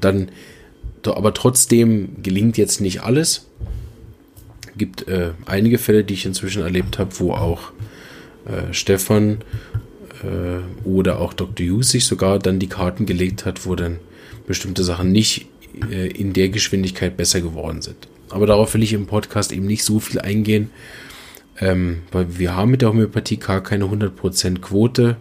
dann, 0.00 0.30
aber 1.04 1.34
trotzdem 1.34 2.22
gelingt 2.22 2.58
jetzt 2.58 2.80
nicht 2.80 3.02
alles. 3.02 3.46
Gibt 4.76 5.08
äh, 5.08 5.30
einige 5.46 5.78
Fälle, 5.78 6.04
die 6.04 6.14
ich 6.14 6.26
inzwischen 6.26 6.62
erlebt 6.62 6.98
habe, 6.98 7.18
wo 7.18 7.32
auch 7.32 7.72
äh, 8.44 8.72
Stefan 8.72 9.38
äh, 10.22 10.86
oder 10.86 11.20
auch 11.20 11.32
Dr. 11.32 11.66
Hughes 11.66 11.90
sich 11.90 12.04
sogar 12.04 12.38
dann 12.38 12.58
die 12.58 12.68
Karten 12.68 13.06
gelegt 13.06 13.44
hat, 13.44 13.66
wo 13.66 13.74
dann 13.74 13.98
bestimmte 14.46 14.84
Sachen 14.84 15.12
nicht 15.12 15.46
äh, 15.90 16.08
in 16.08 16.32
der 16.32 16.48
Geschwindigkeit 16.48 17.16
besser 17.16 17.40
geworden 17.40 17.82
sind. 17.82 18.08
Aber 18.30 18.46
darauf 18.46 18.74
will 18.74 18.82
ich 18.82 18.92
im 18.92 19.06
Podcast 19.06 19.52
eben 19.52 19.66
nicht 19.66 19.84
so 19.84 20.00
viel 20.00 20.20
eingehen, 20.20 20.70
ähm, 21.60 22.02
weil 22.12 22.38
wir 22.38 22.54
haben 22.54 22.70
mit 22.70 22.82
der 22.82 22.90
Homöopathie 22.90 23.38
gar 23.38 23.62
keine 23.62 23.84
100% 23.86 24.60
Quote. 24.60 25.16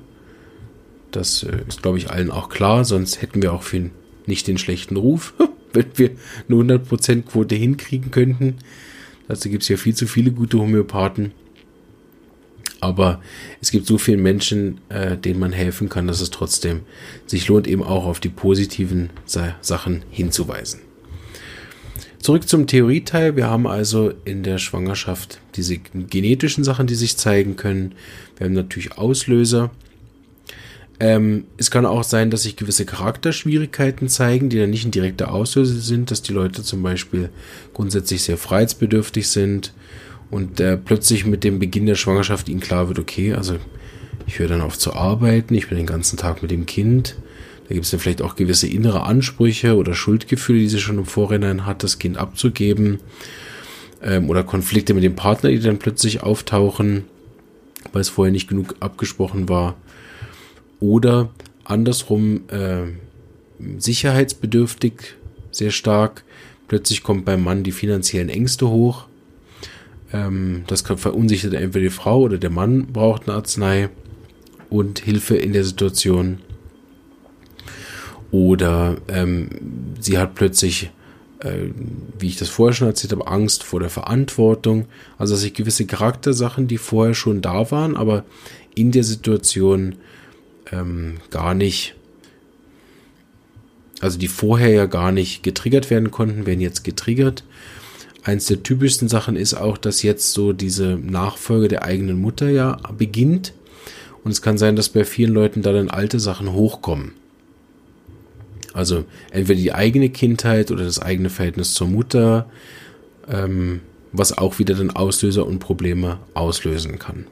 Das 1.12 1.44
äh, 1.44 1.60
ist, 1.68 1.82
glaube 1.82 1.98
ich, 1.98 2.10
allen 2.12 2.32
auch 2.32 2.50
klar, 2.50 2.86
sonst 2.86 3.22
hätten 3.22 3.42
wir 3.42 3.54
auch 3.54 3.64
für 3.64 3.90
nicht 4.26 4.48
den 4.48 4.58
schlechten 4.58 4.98
Ruf, 4.98 5.34
wenn 5.74 5.86
wir 5.96 6.12
eine 6.50 6.78
100% 6.78 7.24
Quote 7.24 7.56
hinkriegen 7.56 8.12
könnten. 8.12 8.58
Dazu 9.28 9.50
gibt 9.50 9.64
es 9.64 9.70
ja 9.70 9.78
viel 9.78 9.96
zu 9.96 10.08
viele 10.08 10.32
gute 10.32 10.60
Homöopathen. 10.60 11.32
Aber 12.80 13.22
es 13.60 13.72
gibt 13.72 13.88
so 13.88 13.98
viele 13.98 14.18
Menschen, 14.18 14.80
äh, 14.90 15.18
denen 15.18 15.40
man 15.40 15.52
helfen 15.52 15.90
kann, 15.90 16.08
dass 16.08 16.22
es 16.22 16.30
trotzdem 16.30 16.82
sich 17.26 17.48
lohnt, 17.48 17.68
eben 17.68 17.84
auch 17.84 18.06
auf 18.06 18.20
die 18.20 18.30
positiven 18.30 19.10
Sa 19.26 19.56
Sachen 19.62 20.04
hinzuweisen. 20.12 20.82
Zurück 22.28 22.50
zum 22.50 22.68
Theorieteil. 22.68 23.38
Wir 23.38 23.48
haben 23.48 23.68
also 23.68 24.12
in 24.26 24.44
der 24.44 24.58
Schwangerschaft 24.58 25.40
diese 25.56 25.78
genetischen 25.78 26.66
Sachen, 26.66 26.86
die 26.86 26.96
sich 26.96 27.16
zeigen 27.16 27.56
können. 27.56 27.96
Wir 28.36 28.48
haben 28.48 28.54
natürlich 28.54 28.98
Auslöser. 28.98 29.72
Ähm, 31.00 31.46
es 31.56 31.72
kann 31.72 31.86
auch 31.86 32.04
sein, 32.04 32.30
dass 32.30 32.44
sich 32.44 32.58
gewisse 32.58 32.86
Charakterschwierigkeiten 32.86 34.10
zeigen, 34.10 34.50
die 34.50 34.60
dann 34.60 34.72
nicht 34.72 34.84
ein 34.84 34.92
direkter 34.92 35.32
Auslöser 35.32 35.80
sind, 35.80 36.12
dass 36.12 36.22
die 36.22 36.34
Leute 36.34 36.64
zum 36.64 36.84
Beispiel 36.84 37.30
grundsätzlich 37.74 38.24
sehr 38.24 38.38
freiheitsbedürftig 38.38 39.30
sind 39.30 39.72
und 40.30 40.60
äh, 40.60 40.76
plötzlich 40.76 41.26
mit 41.26 41.46
dem 41.46 41.60
Beginn 41.60 41.86
der 41.86 41.96
Schwangerschaft 41.96 42.50
ihnen 42.50 42.60
klar 42.60 42.90
wird, 42.90 43.00
okay, 43.00 43.36
also 43.36 43.56
ich 44.26 44.38
höre 44.38 44.50
dann 44.50 44.60
auf 44.60 44.78
zu 44.78 44.94
arbeiten, 44.94 45.56
ich 45.56 45.70
bin 45.70 45.78
den 45.78 45.88
ganzen 45.88 46.18
Tag 46.18 46.42
mit 46.42 46.52
dem 46.52 46.66
Kind, 46.66 47.16
da 47.68 47.74
gibt 47.74 47.86
es 47.86 47.92
dann 47.92 48.00
vielleicht 48.00 48.22
auch 48.22 48.36
gewisse 48.36 48.68
innere 48.68 49.04
Ansprüche 49.04 49.76
oder 49.76 49.94
Schuldgefühle, 49.94 50.60
die 50.60 50.70
sie 50.70 50.80
schon 50.80 51.00
im 51.00 51.06
Vorhinein 51.06 51.66
hat, 51.66 51.84
das 51.84 52.00
Kind 52.00 52.18
abzugeben. 52.18 53.00
Ähm, 54.02 54.30
oder 54.30 54.44
Konflikte 54.44 54.94
mit 54.94 55.04
dem 55.04 55.16
Partner, 55.16 55.50
die 55.50 55.60
dann 55.60 55.80
plötzlich 55.80 56.24
auftauchen, 56.24 57.04
weil 57.92 58.02
es 58.02 58.10
vorher 58.10 58.32
nicht 58.32 58.48
genug 58.48 58.76
abgesprochen 58.80 59.50
war. 59.50 59.76
Oder 60.80 61.30
andersrum 61.66 62.42
äh, 62.50 62.84
sicherheitsbedürftig, 63.78 65.16
sehr 65.52 65.72
stark. 65.72 66.24
Plötzlich 66.68 67.04
kommt 67.04 67.26
beim 67.26 67.44
Mann 67.44 67.64
die 67.64 67.72
finanziellen 67.72 68.30
Ängste 68.30 68.70
hoch. 68.70 69.08
Ähm, 70.14 70.64
das 70.68 70.82
verunsichert 70.82 71.54
entweder 71.54 71.84
die 71.84 71.90
Frau 71.90 72.22
oder 72.22 72.38
der 72.38 72.50
Mann 72.50 72.88
braucht 72.88 73.28
eine 73.28 73.36
Arznei 73.36 73.90
und 74.70 75.00
Hilfe 75.00 75.36
in 75.36 75.52
der 75.52 75.66
Situation. 75.66 76.40
Oder 78.32 78.98
ähm, 79.08 79.50
sie 80.00 80.18
hat 80.18 80.36
plötzlich, 80.36 80.92
äh, 81.40 81.70
wie 82.20 82.28
ich 82.28 82.38
das 82.38 82.50
vorher 82.50 82.74
schon 82.74 82.88
erzählt 82.88 83.14
habe, 83.14 83.28
Angst 83.28 83.64
vor 83.64 83.80
der 83.80 83.90
Verantwortung. 83.90 84.86
Also 85.18 85.34
dass 85.34 85.42
sich 85.42 85.54
gewisse 85.54 85.86
Charaktersachen, 85.86 86.68
die 86.68 86.78
vorher 86.78 87.14
schon 87.14 87.42
da 87.42 87.72
waren, 87.72 87.96
aber 87.96 88.26
in 88.76 88.92
der 88.92 89.04
Situation 89.04 89.96
ähm, 90.72 91.18
gar 91.32 91.54
nicht, 91.54 91.96
also 94.02 94.20
die 94.20 94.28
vorher 94.28 94.70
ja 94.70 94.86
gar 94.86 95.12
nicht 95.12 95.42
getriggert 95.42 95.90
werden 95.90 96.12
konnten, 96.12 96.46
werden 96.46 96.62
jetzt 96.62 96.84
getriggert. 96.84 97.44
Eins 98.24 98.48
der 98.48 98.62
typischsten 98.62 99.08
Sachen 99.08 99.38
ist 99.38 99.54
auch, 99.54 99.78
dass 99.78 100.04
jetzt 100.04 100.34
so 100.34 100.52
diese 100.52 100.98
Nachfolge 100.98 101.70
der 101.70 101.84
eigenen 101.84 102.20
Mutter 102.20 102.50
ja 102.50 102.78
beginnt. 102.98 103.54
Und 104.24 104.32
es 104.32 104.42
kann 104.42 104.58
sein, 104.58 104.76
dass 104.76 104.90
bei 104.90 105.06
vielen 105.06 105.34
Leuten 105.34 105.62
da 105.62 105.72
dann 105.72 105.90
alte 105.90 106.20
Sachen 106.20 106.52
hochkommen. 106.52 107.14
Also 108.78 109.06
entweder 109.32 109.60
die 109.60 109.74
eigene 109.74 110.10
Kindheit 110.10 110.70
oder 110.70 110.84
das 110.84 111.02
eigene 111.02 111.32
Verhältnis 111.32 111.74
zur 111.74 111.88
Mutter, 111.88 112.48
ähm, 113.28 113.82
was 114.12 114.38
auch 114.38 114.60
wieder 114.60 114.76
dann 114.76 114.92
Auslöser 114.92 115.48
und 115.48 115.58
Probleme 115.58 116.20
auslösen 116.36 117.00
kann. 117.00 117.26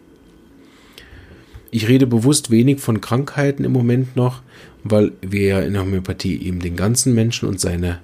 Ich 1.69 1.87
rede 1.87 2.07
bewusst 2.07 2.49
wenig 2.49 2.79
von 2.79 2.99
Krankheiten 2.99 3.63
im 3.63 3.73
Moment 3.73 4.15
noch, 4.15 4.41
weil 4.83 5.11
wir 5.21 5.41
ja 5.43 5.59
in 5.59 5.73
der 5.73 5.83
Homöopathie 5.83 6.41
eben 6.41 6.61
den 6.61 6.75
ganzen 6.75 7.13
Menschen 7.13 7.47
und 7.47 7.59
seine 7.59 7.99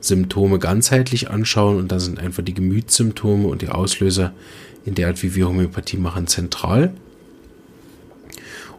Symptome 0.00 0.58
ganzheitlich 0.58 1.28
anschauen 1.28 1.76
und 1.76 1.92
da 1.92 2.00
sind 2.00 2.18
einfach 2.18 2.42
die 2.42 2.54
Gemütssymptome 2.54 3.48
und 3.48 3.60
die 3.60 3.68
Auslöser 3.68 4.32
in 4.86 4.94
der 4.94 5.08
Art, 5.08 5.22
wie 5.22 5.34
wir 5.34 5.46
Homöopathie 5.46 5.98
machen, 5.98 6.26
zentral 6.26 6.94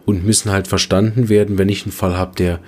und 0.04 0.26
müssen 0.26 0.50
halt 0.50 0.66
verstanden 0.66 1.28
werden, 1.28 1.58
wenn 1.58 1.68
ich 1.68 1.84
einen 1.84 1.92
Fall 1.92 2.16
habe, 2.16 2.34
der 2.34 2.58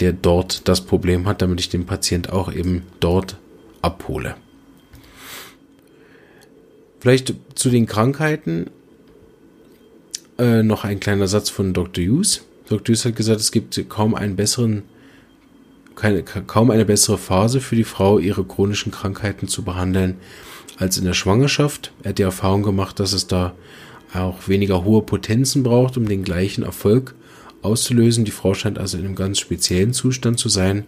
der 0.00 0.12
dort 0.12 0.68
das 0.68 0.80
Problem 0.80 1.26
hat, 1.26 1.42
damit 1.42 1.60
ich 1.60 1.68
den 1.68 1.86
Patient 1.86 2.32
auch 2.32 2.52
eben 2.52 2.84
dort 3.00 3.36
abhole. 3.82 4.36
Vielleicht 7.00 7.34
zu 7.54 7.70
den 7.70 7.86
Krankheiten 7.86 8.70
äh, 10.38 10.62
noch 10.62 10.84
ein 10.84 11.00
kleiner 11.00 11.28
Satz 11.28 11.50
von 11.50 11.72
Dr. 11.72 12.04
Hughes. 12.04 12.44
Dr. 12.68 12.88
Hughes 12.88 13.04
hat 13.04 13.16
gesagt, 13.16 13.40
es 13.40 13.52
gibt 13.52 13.88
kaum 13.88 14.14
einen 14.14 14.36
besseren, 14.36 14.82
keine, 15.94 16.22
kaum 16.22 16.70
eine 16.70 16.84
bessere 16.84 17.18
Phase 17.18 17.60
für 17.60 17.76
die 17.76 17.84
Frau, 17.84 18.18
ihre 18.18 18.44
chronischen 18.44 18.92
Krankheiten 18.92 19.48
zu 19.48 19.62
behandeln, 19.62 20.16
als 20.76 20.98
in 20.98 21.04
der 21.04 21.14
Schwangerschaft. 21.14 21.92
Er 22.02 22.10
hat 22.10 22.18
die 22.18 22.22
Erfahrung 22.22 22.62
gemacht, 22.62 23.00
dass 23.00 23.12
es 23.12 23.26
da 23.26 23.54
auch 24.14 24.48
weniger 24.48 24.84
hohe 24.84 25.02
Potenzen 25.02 25.62
braucht, 25.62 25.96
um 25.96 26.08
den 26.08 26.24
gleichen 26.24 26.62
Erfolg 26.62 27.14
auszulösen. 27.62 28.24
Die 28.24 28.30
Frau 28.30 28.54
scheint 28.54 28.78
also 28.78 28.98
in 28.98 29.04
einem 29.04 29.14
ganz 29.14 29.38
speziellen 29.38 29.92
Zustand 29.92 30.38
zu 30.38 30.48
sein, 30.48 30.86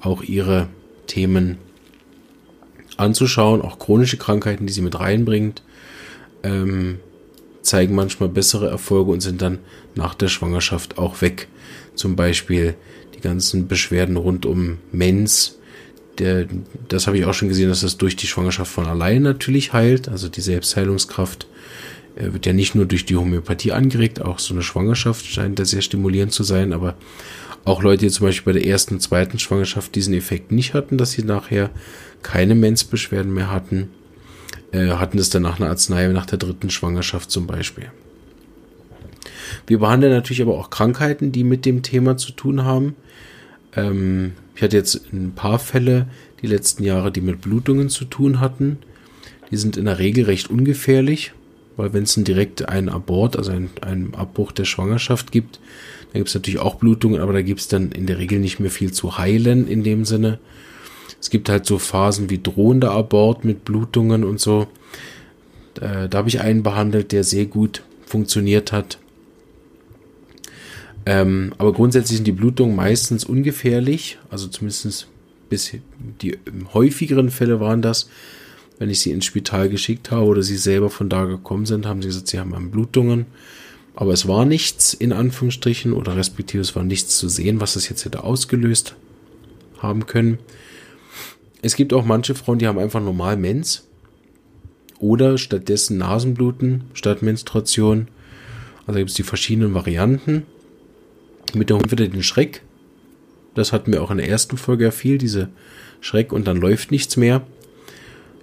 auch 0.00 0.22
ihre 0.22 0.68
Themen 1.06 1.58
anzuschauen, 2.96 3.62
auch 3.62 3.78
chronische 3.78 4.16
Krankheiten, 4.16 4.66
die 4.66 4.72
sie 4.72 4.82
mit 4.82 4.98
reinbringt, 4.98 5.62
ähm, 6.42 6.98
zeigen 7.62 7.94
manchmal 7.94 8.28
bessere 8.28 8.68
Erfolge 8.68 9.10
und 9.10 9.20
sind 9.20 9.40
dann 9.40 9.58
nach 9.94 10.14
der 10.14 10.28
Schwangerschaft 10.28 10.98
auch 10.98 11.20
weg. 11.20 11.48
Zum 11.94 12.16
Beispiel 12.16 12.74
die 13.14 13.20
ganzen 13.20 13.68
Beschwerden 13.68 14.16
rund 14.16 14.46
um 14.46 14.78
Mens. 14.90 15.58
Der, 16.18 16.46
das 16.88 17.06
habe 17.06 17.18
ich 17.18 17.24
auch 17.24 17.34
schon 17.34 17.48
gesehen, 17.48 17.68
dass 17.68 17.80
das 17.80 17.96
durch 17.96 18.16
die 18.16 18.26
Schwangerschaft 18.26 18.70
von 18.70 18.86
allein 18.86 19.22
natürlich 19.22 19.72
heilt, 19.72 20.08
also 20.08 20.28
die 20.28 20.40
Selbstheilungskraft 20.40 21.46
wird 22.16 22.46
ja 22.46 22.52
nicht 22.52 22.74
nur 22.74 22.86
durch 22.86 23.04
die 23.04 23.16
Homöopathie 23.16 23.72
angeregt, 23.72 24.20
auch 24.20 24.38
so 24.38 24.54
eine 24.54 24.62
Schwangerschaft 24.62 25.24
scheint 25.26 25.58
da 25.58 25.64
sehr 25.64 25.82
stimulierend 25.82 26.32
zu 26.32 26.42
sein, 26.42 26.72
aber 26.72 26.94
auch 27.64 27.82
Leute, 27.82 28.06
die 28.06 28.10
zum 28.10 28.26
Beispiel 28.26 28.52
bei 28.52 28.58
der 28.58 28.68
ersten, 28.68 29.00
zweiten 29.00 29.38
Schwangerschaft 29.38 29.94
diesen 29.94 30.14
Effekt 30.14 30.50
nicht 30.52 30.74
hatten, 30.74 30.98
dass 30.98 31.12
sie 31.12 31.22
nachher 31.22 31.70
keine 32.22 32.54
Menzbeschwerden 32.54 33.32
mehr 33.32 33.50
hatten, 33.50 33.90
äh, 34.72 34.88
hatten 34.88 35.18
es 35.18 35.30
dann 35.30 35.42
nach 35.42 35.60
einer 35.60 35.70
Arznei 35.70 36.08
nach 36.08 36.26
der 36.26 36.38
dritten 36.38 36.70
Schwangerschaft 36.70 37.30
zum 37.30 37.46
Beispiel. 37.46 37.90
Wir 39.66 39.78
behandeln 39.78 40.12
natürlich 40.12 40.42
aber 40.42 40.58
auch 40.58 40.70
Krankheiten, 40.70 41.30
die 41.30 41.44
mit 41.44 41.64
dem 41.64 41.82
Thema 41.82 42.16
zu 42.16 42.32
tun 42.32 42.64
haben. 42.64 42.96
Ähm, 43.76 44.32
ich 44.56 44.62
hatte 44.62 44.76
jetzt 44.76 45.12
ein 45.12 45.32
paar 45.34 45.58
Fälle 45.58 46.06
die 46.42 46.48
letzten 46.48 46.82
Jahre, 46.82 47.12
die 47.12 47.20
mit 47.20 47.40
Blutungen 47.40 47.88
zu 47.88 48.04
tun 48.04 48.40
hatten. 48.40 48.78
Die 49.50 49.56
sind 49.56 49.76
in 49.76 49.84
der 49.84 49.98
Regel 49.98 50.24
recht 50.24 50.50
ungefährlich 50.50 51.32
weil 51.76 51.92
wenn 51.92 52.04
es 52.04 52.14
direkt 52.14 52.68
einen 52.68 52.88
Abort, 52.88 53.36
also 53.36 53.52
einen, 53.52 53.70
einen 53.80 54.14
Abbruch 54.14 54.52
der 54.52 54.64
Schwangerschaft 54.64 55.32
gibt, 55.32 55.60
dann 56.12 56.20
gibt 56.20 56.28
es 56.28 56.34
natürlich 56.34 56.60
auch 56.60 56.76
Blutungen, 56.76 57.20
aber 57.20 57.32
da 57.32 57.42
gibt 57.42 57.60
es 57.60 57.68
dann 57.68 57.92
in 57.92 58.06
der 58.06 58.18
Regel 58.18 58.38
nicht 58.38 58.60
mehr 58.60 58.70
viel 58.70 58.92
zu 58.92 59.18
heilen 59.18 59.66
in 59.66 59.82
dem 59.82 60.04
Sinne. 60.04 60.38
Es 61.20 61.30
gibt 61.30 61.48
halt 61.48 61.66
so 61.66 61.78
Phasen 61.78 62.30
wie 62.30 62.42
drohender 62.42 62.90
Abort 62.90 63.44
mit 63.44 63.64
Blutungen 63.64 64.24
und 64.24 64.40
so. 64.40 64.66
Äh, 65.80 66.08
da 66.08 66.18
habe 66.18 66.28
ich 66.28 66.40
einen 66.40 66.62
behandelt, 66.62 67.12
der 67.12 67.24
sehr 67.24 67.46
gut 67.46 67.82
funktioniert 68.04 68.72
hat. 68.72 68.98
Ähm, 71.06 71.54
aber 71.58 71.72
grundsätzlich 71.72 72.18
sind 72.18 72.26
die 72.26 72.32
Blutungen 72.32 72.76
meistens 72.76 73.24
ungefährlich, 73.24 74.18
also 74.30 74.48
zumindest 74.48 75.08
bis 75.48 75.72
die 76.22 76.38
häufigeren 76.72 77.30
Fälle 77.30 77.60
waren 77.60 77.82
das, 77.82 78.08
wenn 78.82 78.90
ich 78.90 78.98
sie 78.98 79.12
ins 79.12 79.26
Spital 79.26 79.68
geschickt 79.68 80.10
habe 80.10 80.26
oder 80.26 80.42
sie 80.42 80.56
selber 80.56 80.90
von 80.90 81.08
da 81.08 81.24
gekommen 81.24 81.66
sind, 81.66 81.86
haben 81.86 82.02
sie 82.02 82.08
gesagt, 82.08 82.26
sie 82.26 82.40
haben 82.40 82.72
Blutungen. 82.72 83.26
Aber 83.94 84.12
es 84.12 84.26
war 84.26 84.44
nichts 84.44 84.92
in 84.92 85.12
Anführungsstrichen 85.12 85.92
oder 85.92 86.16
respektive 86.16 86.60
es 86.60 86.74
war 86.74 86.82
nichts 86.82 87.16
zu 87.16 87.28
sehen, 87.28 87.60
was 87.60 87.74
das 87.74 87.88
jetzt 87.88 88.04
hätte 88.04 88.24
ausgelöst 88.24 88.96
haben 89.78 90.06
können. 90.06 90.40
Es 91.62 91.76
gibt 91.76 91.92
auch 91.92 92.04
manche 92.04 92.34
Frauen, 92.34 92.58
die 92.58 92.66
haben 92.66 92.80
einfach 92.80 93.00
normal 93.00 93.36
Mens 93.36 93.86
oder 94.98 95.38
stattdessen 95.38 95.98
Nasenbluten 95.98 96.82
statt 96.92 97.22
Menstruation. 97.22 98.08
Also 98.88 98.98
gibt 98.98 99.10
es 99.10 99.16
die 99.16 99.22
verschiedenen 99.22 99.74
Varianten. 99.74 100.42
Mit 101.54 101.70
der 101.70 101.76
entweder 101.76 102.08
den 102.08 102.24
Schreck, 102.24 102.62
das 103.54 103.72
hatten 103.72 103.92
wir 103.92 104.02
auch 104.02 104.10
in 104.10 104.18
der 104.18 104.28
ersten 104.28 104.56
Folge 104.56 104.86
ja 104.86 104.90
viel, 104.90 105.18
diese 105.18 105.50
Schreck 106.00 106.32
und 106.32 106.48
dann 106.48 106.56
läuft 106.56 106.90
nichts 106.90 107.16
mehr. 107.16 107.46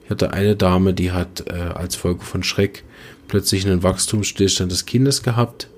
Hatte 0.10 0.34
eine 0.34 0.56
Dame, 0.56 0.94
die 0.94 1.12
hat 1.12 1.46
äh, 1.48 1.54
als 1.54 1.96
Folge 1.96 2.25
von 2.25 2.44
Schreck 2.44 2.84
plötzlich 3.28 3.66
einen 3.66 3.84
Wachstumsstillstand 3.84 4.72
des 4.72 4.86
Kindes 4.86 5.22
gehabt. 5.24 5.70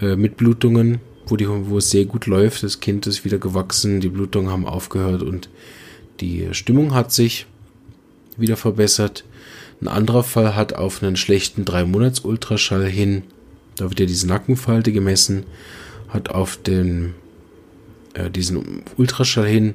Äh, 0.00 0.16
mit 0.16 0.36
Blutungen, 0.36 1.00
wo, 1.26 1.36
die, 1.36 1.48
wo 1.48 1.78
es 1.78 1.90
sehr 1.90 2.04
gut 2.04 2.26
läuft. 2.26 2.62
Das 2.62 2.80
Kind 2.80 3.06
ist 3.06 3.24
wieder 3.24 3.38
gewachsen, 3.38 4.00
die 4.00 4.08
Blutungen 4.08 4.50
haben 4.50 4.66
aufgehört 4.66 5.22
und 5.22 5.48
die 6.20 6.48
Stimmung 6.52 6.92
hat 6.94 7.12
sich 7.12 7.46
wieder 8.36 8.56
verbessert. 8.56 9.24
Ein 9.80 9.88
anderer 9.88 10.24
Fall 10.24 10.56
hat 10.56 10.74
auf 10.74 11.02
einen 11.02 11.16
schlechten 11.16 11.64
3-Monats-Ultraschall 11.64 12.86
hin, 12.86 13.22
da 13.76 13.88
wird 13.88 14.00
ja 14.00 14.06
diese 14.06 14.26
Nackenfalte 14.28 14.92
gemessen, 14.92 15.44
hat 16.08 16.30
auf 16.30 16.56
den, 16.56 17.14
äh, 18.14 18.30
diesen 18.30 18.82
Ultraschall 18.96 19.46
hin 19.46 19.74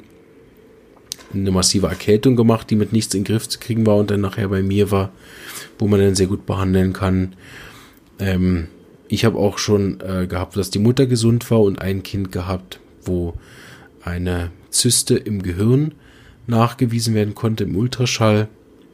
eine 1.34 1.51
massive 1.51 1.88
Erkältung 1.88 2.36
gemacht, 2.36 2.69
die 2.69 2.75
mit 2.75 2.93
nichts 2.93 3.13
in 3.13 3.24
den 3.24 3.31
Griff 3.31 3.48
zu 3.50 3.60
kriegen 3.60 3.86
war 3.86 3.98
und 3.98 4.12
dann 4.12 4.22
nachher 4.22 4.48
bei 4.48 4.62
mir 4.63 4.91
war, 4.91 5.12
wo 5.77 5.88
man 5.88 6.00
dann 6.00 6.15
sehr 6.15 6.27
gut 6.27 6.46
behandeln 6.46 6.93
kann. 6.93 7.34
Ähm, 8.19 8.67
ich 9.07 9.25
habe 9.25 9.38
auch 9.38 9.57
schon 9.57 10.00
äh, 10.01 10.27
gehabt, 10.27 10.57
dass 10.57 10.69
die 10.69 10.79
Mutter 10.79 11.05
gesund 11.05 11.50
war 11.51 11.62
und 11.62 11.81
ein 11.81 12.03
Kind 12.03 12.31
gehabt, 12.31 12.79
wo 13.03 13.34
eine 14.01 14.51
Zyste 14.69 15.15
im 15.15 15.41
Gehirn 15.41 15.93
nachgewiesen 16.46 17.13
werden 17.13 17.36
konnte 17.36 17.65
im 17.65 17.75
Ultraschall, 17.75 18.48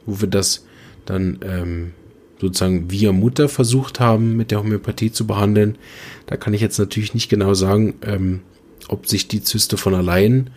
wo 0.06 0.20
wir 0.20 0.28
das 0.28 0.66
dann 1.06 1.38
ähm, 1.42 1.92
sozusagen 2.40 2.90
via 2.90 3.12
Mutter 3.12 3.48
versucht 3.48 4.00
haben, 4.00 4.36
mit 4.36 4.50
der 4.50 4.58
Homöopathie 4.58 5.12
zu 5.12 5.26
behandeln. 5.26 5.78
Da 6.26 6.36
kann 6.36 6.54
ich 6.54 6.60
jetzt 6.60 6.78
natürlich 6.78 7.14
nicht 7.14 7.28
genau 7.28 7.54
sagen, 7.54 7.94
ähm, 8.02 8.40
ob 8.88 9.06
sich 9.06 9.28
die 9.28 9.42
Zyste 9.42 9.76
von 9.76 9.94
allein 9.94 10.48
äh, 10.48 10.50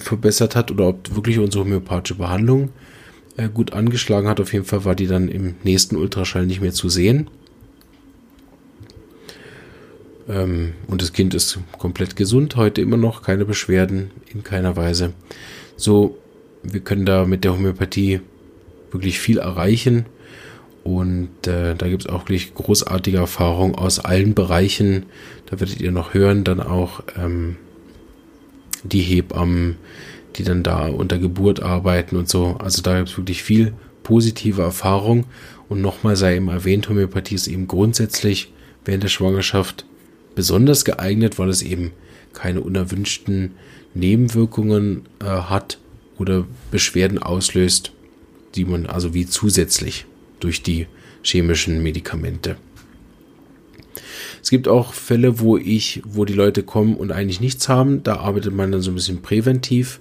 verbessert 0.00 0.56
hat 0.56 0.70
oder 0.70 0.88
ob 0.88 1.14
wirklich 1.14 1.38
unsere 1.38 1.64
homöopathische 1.64 2.16
Behandlung 2.16 2.70
äh, 3.36 3.48
gut 3.48 3.72
angeschlagen 3.72 4.28
hat. 4.28 4.40
Auf 4.40 4.52
jeden 4.52 4.64
Fall 4.64 4.84
war 4.84 4.94
die 4.94 5.06
dann 5.06 5.28
im 5.28 5.54
nächsten 5.64 5.96
Ultraschall 5.96 6.46
nicht 6.46 6.60
mehr 6.60 6.72
zu 6.72 6.88
sehen. 6.88 7.28
Ähm, 10.28 10.74
und 10.86 11.02
das 11.02 11.12
Kind 11.12 11.34
ist 11.34 11.58
komplett 11.78 12.16
gesund, 12.16 12.56
heute 12.56 12.80
immer 12.80 12.96
noch, 12.96 13.22
keine 13.22 13.44
Beschwerden 13.44 14.10
in 14.32 14.44
keiner 14.44 14.76
Weise. 14.76 15.12
So, 15.76 16.18
wir 16.62 16.80
können 16.80 17.06
da 17.06 17.24
mit 17.24 17.44
der 17.44 17.54
Homöopathie 17.54 18.20
wirklich 18.90 19.18
viel 19.18 19.38
erreichen. 19.38 20.06
Und 20.84 21.46
äh, 21.46 21.74
da 21.74 21.88
gibt 21.88 22.04
es 22.04 22.08
auch 22.08 22.22
wirklich 22.22 22.54
großartige 22.54 23.18
Erfahrungen 23.18 23.74
aus 23.74 23.98
allen 23.98 24.34
Bereichen. 24.34 25.06
Da 25.46 25.60
werdet 25.60 25.80
ihr 25.80 25.92
noch 25.92 26.14
hören, 26.14 26.44
dann 26.44 26.60
auch 26.60 27.02
ähm, 27.18 27.56
die 28.82 29.00
Hebammen, 29.00 29.76
die 30.36 30.44
dann 30.44 30.62
da 30.62 30.88
unter 30.88 31.18
Geburt 31.18 31.62
arbeiten 31.62 32.16
und 32.16 32.28
so. 32.28 32.56
Also 32.58 32.82
da 32.82 32.96
gibt 32.96 33.10
es 33.10 33.16
wirklich 33.16 33.42
viel 33.42 33.74
positive 34.02 34.62
Erfahrung. 34.62 35.26
Und 35.68 35.80
nochmal 35.80 36.16
sei 36.16 36.36
eben 36.36 36.48
erwähnt, 36.48 36.88
Homöopathie 36.88 37.34
ist 37.34 37.46
eben 37.46 37.68
grundsätzlich 37.68 38.52
während 38.84 39.04
der 39.04 39.08
Schwangerschaft 39.08 39.84
besonders 40.34 40.84
geeignet, 40.84 41.38
weil 41.38 41.48
es 41.48 41.62
eben 41.62 41.92
keine 42.32 42.60
unerwünschten 42.60 43.52
Nebenwirkungen 43.94 45.02
äh, 45.20 45.24
hat 45.26 45.78
oder 46.18 46.46
Beschwerden 46.70 47.18
auslöst, 47.18 47.92
die 48.54 48.64
man 48.64 48.86
also 48.86 49.14
wie 49.14 49.26
zusätzlich 49.26 50.06
durch 50.38 50.62
die 50.62 50.86
chemischen 51.22 51.82
Medikamente. 51.82 52.56
Es 54.42 54.50
gibt 54.50 54.68
auch 54.68 54.92
Fälle, 54.94 55.40
wo 55.40 55.56
ich, 55.56 56.02
wo 56.04 56.24
die 56.24 56.34
Leute 56.34 56.62
kommen 56.62 56.96
und 56.96 57.12
eigentlich 57.12 57.40
nichts 57.40 57.68
haben. 57.68 58.02
Da 58.02 58.16
arbeitet 58.16 58.54
man 58.54 58.72
dann 58.72 58.82
so 58.82 58.90
ein 58.90 58.94
bisschen 58.94 59.22
präventiv 59.22 60.00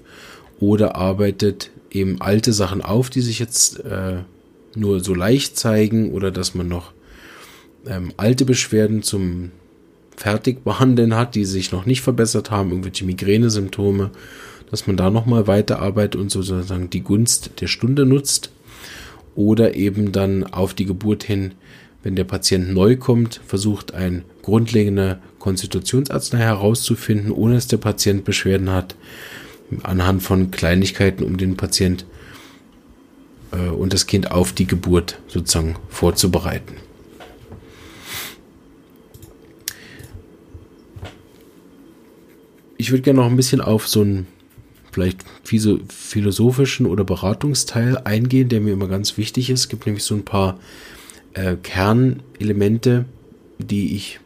oder 0.60 0.96
arbeitet 0.96 1.72
eben 1.92 2.22
alte 2.22 2.54
Sachen 2.54 2.82
auf, 2.82 3.10
die 3.10 3.22
sich 3.22 3.40
jetzt 3.40 3.80
äh, 3.80 4.20
nur 4.76 5.00
so 5.00 5.14
leicht 5.14 5.58
zeigen 5.58 6.12
oder 6.12 6.32
dass 6.32 6.56
man 6.56 6.68
noch 6.68 6.94
ähm, 7.88 8.14
alte 8.18 8.46
Beschwerden 8.46 9.04
zum 9.04 9.52
fertig 10.16 10.64
behandeln 10.64 11.16
hat, 11.16 11.36
die 11.36 11.46
sich 11.46 11.72
noch 11.72 11.86
nicht 11.86 12.02
verbessert 12.02 12.52
haben, 12.52 12.72
irgendwelche 12.72 13.06
Migränesymptome, 13.06 14.12
dass 14.70 14.86
man 14.86 14.98
da 14.98 15.10
nochmal 15.10 15.48
weiterarbeitet 15.48 16.20
und 16.20 16.30
sozusagen 16.30 16.90
die 16.90 17.02
Gunst 17.02 17.52
der 17.62 17.68
Stunde 17.68 18.06
nutzt 18.06 18.52
oder 19.36 19.76
eben 19.76 20.12
dann 20.12 20.44
auf 20.44 20.74
die 20.74 20.86
Geburt 20.86 21.24
hin, 21.24 21.54
wenn 22.04 22.16
der 22.16 22.24
Patient 22.24 22.74
neu 22.74 22.96
kommt, 22.96 23.42
versucht 23.46 23.94
ein 23.94 24.24
grundlegender 24.42 25.20
Konstitutionsarznei 25.40 26.40
herauszufinden, 26.40 27.32
ohne 27.32 27.56
dass 27.56 27.68
der 27.68 27.78
Patient 27.78 28.24
Beschwerden 28.24 28.70
hat, 28.70 28.96
anhand 29.84 30.24
von 30.24 30.52
Kleinigkeiten, 30.52 31.24
um 31.24 31.38
den 31.38 31.58
Patient 31.58 32.06
äh, 33.52 33.70
und 33.70 33.94
das 33.94 34.08
Kind 34.08 34.32
auf 34.32 34.54
die 34.54 34.66
Geburt 34.66 35.20
sozusagen 35.28 35.76
vorzubereiten. 35.90 36.76
Ich 42.78 42.92
würde 42.92 43.04
gerne 43.04 43.20
noch 43.20 43.28
ein 43.28 43.36
bisschen 43.36 43.60
auf 43.60 43.90
so 43.90 44.02
einen 44.02 44.28
vielleicht 44.92 45.24
philosophischen 45.44 46.86
oder 46.86 47.04
Beratungsteil 47.04 47.98
eingehen, 47.98 48.50
der 48.50 48.62
mir 48.62 48.72
immer 48.72 48.88
ganz 48.88 49.18
wichtig 49.18 49.50
ist. 49.50 49.60
Es 49.60 49.70
gibt 49.70 49.86
nämlich 49.86 50.04
so 50.04 50.16
ein 50.16 50.24
paar 50.24 50.58
äh, 51.34 51.56
Kernelemente, 51.62 53.06
die 53.58 53.96
ich 53.96 54.20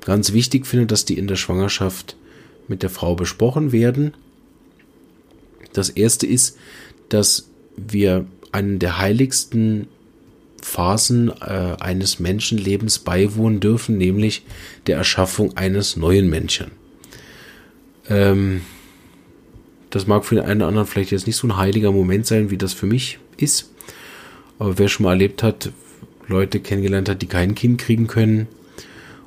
ganz 0.00 0.32
wichtig 0.32 0.66
finde, 0.66 0.86
dass 0.86 1.04
die 1.04 1.18
in 1.18 1.26
der 1.26 1.36
Schwangerschaft 1.36 2.16
mit 2.68 2.82
der 2.82 2.90
Frau 2.90 3.14
besprochen 3.14 3.72
werden. 3.72 4.14
Das 5.72 5.90
erste 5.90 6.26
ist, 6.26 6.56
dass 7.08 7.48
wir 7.76 8.26
einen 8.52 8.78
der 8.78 8.98
heiligsten 8.98 9.88
Phasen 10.62 11.28
äh, 11.28 11.76
eines 11.78 12.18
Menschenlebens 12.18 13.00
beiwohnen 13.00 13.60
dürfen, 13.60 13.98
nämlich 13.98 14.44
der 14.86 14.96
Erschaffung 14.96 15.56
eines 15.56 15.96
neuen 15.96 16.28
Menschen. 16.28 16.72
Ähm, 18.08 18.62
das 19.90 20.06
mag 20.06 20.24
für 20.24 20.34
den 20.34 20.44
einen 20.44 20.62
oder 20.62 20.68
anderen 20.68 20.86
vielleicht 20.86 21.12
jetzt 21.12 21.26
nicht 21.26 21.36
so 21.36 21.46
ein 21.46 21.56
heiliger 21.56 21.92
Moment 21.92 22.26
sein, 22.26 22.50
wie 22.50 22.58
das 22.58 22.72
für 22.72 22.86
mich 22.86 23.18
ist. 23.36 23.70
Aber 24.58 24.78
wer 24.78 24.88
schon 24.88 25.04
mal 25.04 25.10
erlebt 25.10 25.42
hat, 25.42 25.70
Leute 26.28 26.60
kennengelernt 26.60 27.08
hat, 27.08 27.22
die 27.22 27.26
kein 27.26 27.54
Kind 27.54 27.80
kriegen 27.80 28.06
können, 28.06 28.48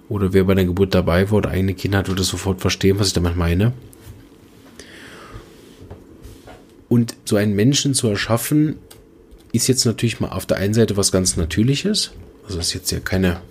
oder 0.09 0.33
wer 0.33 0.43
bei 0.43 0.55
der 0.55 0.65
Geburt 0.65 0.95
dabei 0.95 1.29
war 1.29 1.38
oder 1.38 1.51
eigene 1.51 1.75
Kinder 1.75 1.99
hat, 1.99 2.09
das 2.09 2.27
sofort 2.27 2.62
verstehen, 2.62 2.99
was 2.99 3.07
ich 3.07 3.13
damit 3.13 3.38
meine. 3.38 3.73
Und 6.89 7.15
so 7.25 7.35
einen 7.35 7.55
Menschen 7.55 7.93
zu 7.93 8.07
erschaffen, 8.07 8.77
ist 9.51 9.67
jetzt 9.67 9.85
natürlich 9.85 10.19
mal 10.19 10.29
auf 10.29 10.47
der 10.47 10.57
einen 10.57 10.73
Seite 10.73 10.97
was 10.97 11.12
ganz 11.12 11.38
Natürliches. 11.38 12.12
Also 12.43 12.57
das 12.57 12.67
ist 12.67 12.73
jetzt 12.73 12.91
ja 12.91 12.99
keine 12.99 13.41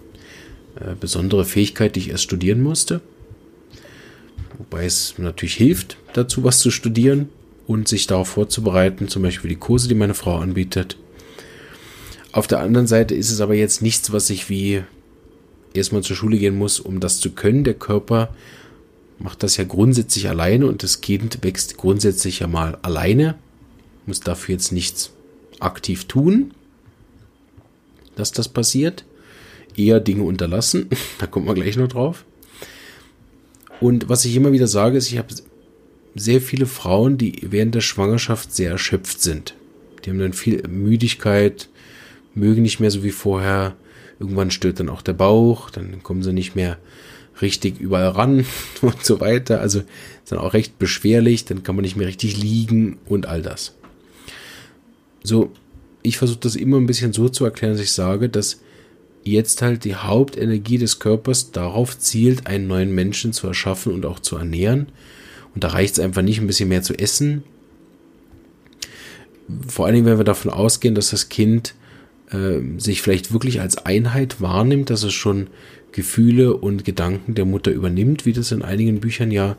äh, 0.81 0.95
besondere 0.99 1.45
Fähigkeit, 1.45 1.95
die 1.95 2.01
ich 2.01 2.11
erst 2.11 2.25
studieren 2.25 2.61
musste. 2.61 3.01
Wobei 4.59 4.85
es 4.85 5.15
natürlich 5.19 5.55
hilft, 5.55 5.97
dazu 6.15 6.43
was 6.43 6.59
zu 6.59 6.73
studieren 6.73 7.29
und 7.69 7.87
sich 7.87 8.09
darauf 8.09 8.29
vorzubereiten, 8.29 9.07
zum 9.07 9.23
Beispiel 9.23 9.51
die 9.51 9.57
Kurse, 9.57 9.87
die 9.87 9.95
meine 9.95 10.15
Frau 10.15 10.39
anbietet. 10.39 10.97
Auf 12.33 12.47
der 12.47 12.61
anderen 12.61 12.87
Seite 12.87 13.15
ist 13.15 13.31
es 13.31 13.41
aber 13.41 13.55
jetzt 13.55 13.83
nichts, 13.83 14.13
was 14.13 14.31
ich 14.31 14.49
wie 14.49 14.83
erstmal 15.73 16.03
zur 16.03 16.17
Schule 16.17 16.39
gehen 16.39 16.57
muss, 16.57 16.81
um 16.81 17.01
das 17.01 17.21
zu 17.21 17.31
können. 17.31 17.65
Der 17.65 17.75
Körper 17.75 18.35
macht 19.19 19.43
das 19.43 19.57
ja 19.57 19.65
grundsätzlich 19.65 20.29
alleine 20.29 20.67
und 20.67 20.83
das 20.83 21.01
Kind 21.01 21.43
wächst 21.43 21.77
grundsätzlich 21.77 22.41
ja 22.41 22.47
mal 22.47 22.79
alleine, 22.83 23.37
muss 24.07 24.21
dafür 24.21 24.55
jetzt 24.55 24.73
nichts 24.73 25.11
aktiv 25.61 26.05
tun, 26.05 26.53
dass 28.17 28.33
das 28.33 28.49
passiert. 28.49 29.05
Eher 29.77 30.01
Dinge 30.01 30.25
unterlassen, 30.25 30.89
da 31.19 31.27
kommt 31.27 31.47
man 31.47 31.55
gleich 31.55 31.77
noch 31.77 31.89
drauf. 31.89 32.25
Und 33.81 34.09
was 34.09 34.25
ich 34.25 34.35
immer 34.35 34.53
wieder 34.53 34.67
sage, 34.67 34.99
ist, 34.99 35.11
ich 35.11 35.19
habe 35.19 35.35
sehr 36.15 36.41
viele 36.41 36.67
Frauen, 36.67 37.17
die 37.17 37.41
während 37.43 37.77
der 37.77 37.81
Schwangerschaft 37.81 38.53
sehr 38.53 38.73
erschöpft 38.73 39.23
sind. 39.23 39.55
Die 40.05 40.11
haben 40.11 40.19
dann 40.19 40.33
viel 40.33 40.67
Müdigkeit, 40.67 41.69
mögen 42.35 42.63
nicht 42.63 42.81
mehr 42.81 42.91
so 42.91 43.03
wie 43.03 43.11
vorher. 43.11 43.77
Irgendwann 44.21 44.51
stört 44.51 44.81
dann 44.81 44.89
auch 44.89 45.03
der 45.03 45.13
Bauch, 45.13 45.71
dann 45.71 46.03
kommen 46.03 46.23
sie 46.23 46.33
nicht 46.33 46.57
mehr 46.57 46.79
richtig 47.41 47.81
überall 47.81 48.09
ran 48.09 48.45
und 48.83 49.05
so 49.05 49.21
weiter. 49.21 49.61
Also 49.61 49.81
ist 49.81 50.33
dann 50.33 50.39
auch 50.39 50.55
recht 50.55 50.79
beschwerlich, 50.79 51.45
dann 51.45 51.63
kann 51.63 51.77
man 51.77 51.83
nicht 51.85 51.97
mehr 51.97 52.09
richtig 52.09 52.37
liegen 52.37 52.99
und 53.07 53.27
all 53.27 53.43
das. 53.43 53.75
So, 55.23 55.53
ich 56.03 56.19
versuche 56.19 56.41
das 56.41 56.57
immer 56.57 56.79
ein 56.79 56.87
bisschen 56.87 57.13
so 57.13 57.29
zu 57.29 57.45
erklären, 57.45 57.75
dass 57.75 57.83
ich 57.83 57.93
sage, 57.93 58.29
dass 58.29 58.61
jetzt 59.25 59.63
halt 59.63 59.85
die 59.85 59.95
Hauptenergie 59.95 60.79
des 60.79 60.99
Körpers 60.99 61.51
darauf 61.51 61.99
zielt, 61.99 62.47
einen 62.47 62.67
neuen 62.67 62.95
Menschen 62.95 63.33
zu 63.33 63.47
erschaffen 63.47 63.93
und 63.93 64.07
auch 64.07 64.21
zu 64.21 64.37
ernähren. 64.37 64.89
Und 65.55 65.65
da 65.65 65.69
reicht 65.69 65.95
es 65.95 66.01
einfach 66.01 66.23
nicht, 66.23 66.41
ein 66.41 66.47
bisschen 66.47 66.69
mehr 66.69 66.83
zu 66.83 66.99
essen. 66.99 67.43
Vor 69.67 69.87
allen 69.87 69.97
Dingen, 69.97 70.07
wenn 70.07 70.19
wir 70.19 70.25
davon 70.25 70.51
ausgehen, 70.51 70.95
dass 70.95 71.11
das 71.11 71.29
Kind 71.29 71.75
äh, 72.31 72.61
sich 72.79 73.03
vielleicht 73.03 73.33
wirklich 73.33 73.61
als 73.61 73.79
Einheit 73.79 74.41
wahrnimmt, 74.41 74.91
dass 74.91 75.03
es 75.03 75.15
schon 75.15 75.49
Gefühle 75.93 76.57
und 76.57 76.85
Gedanken 76.85 77.35
der 77.35 77.45
Mutter 77.45 77.71
übernimmt, 77.71 78.27
wie 78.27 78.33
das 78.33 78.53
in 78.53 78.63
einigen 78.63 79.01
Büchern 79.01 79.31
ja 79.31 79.57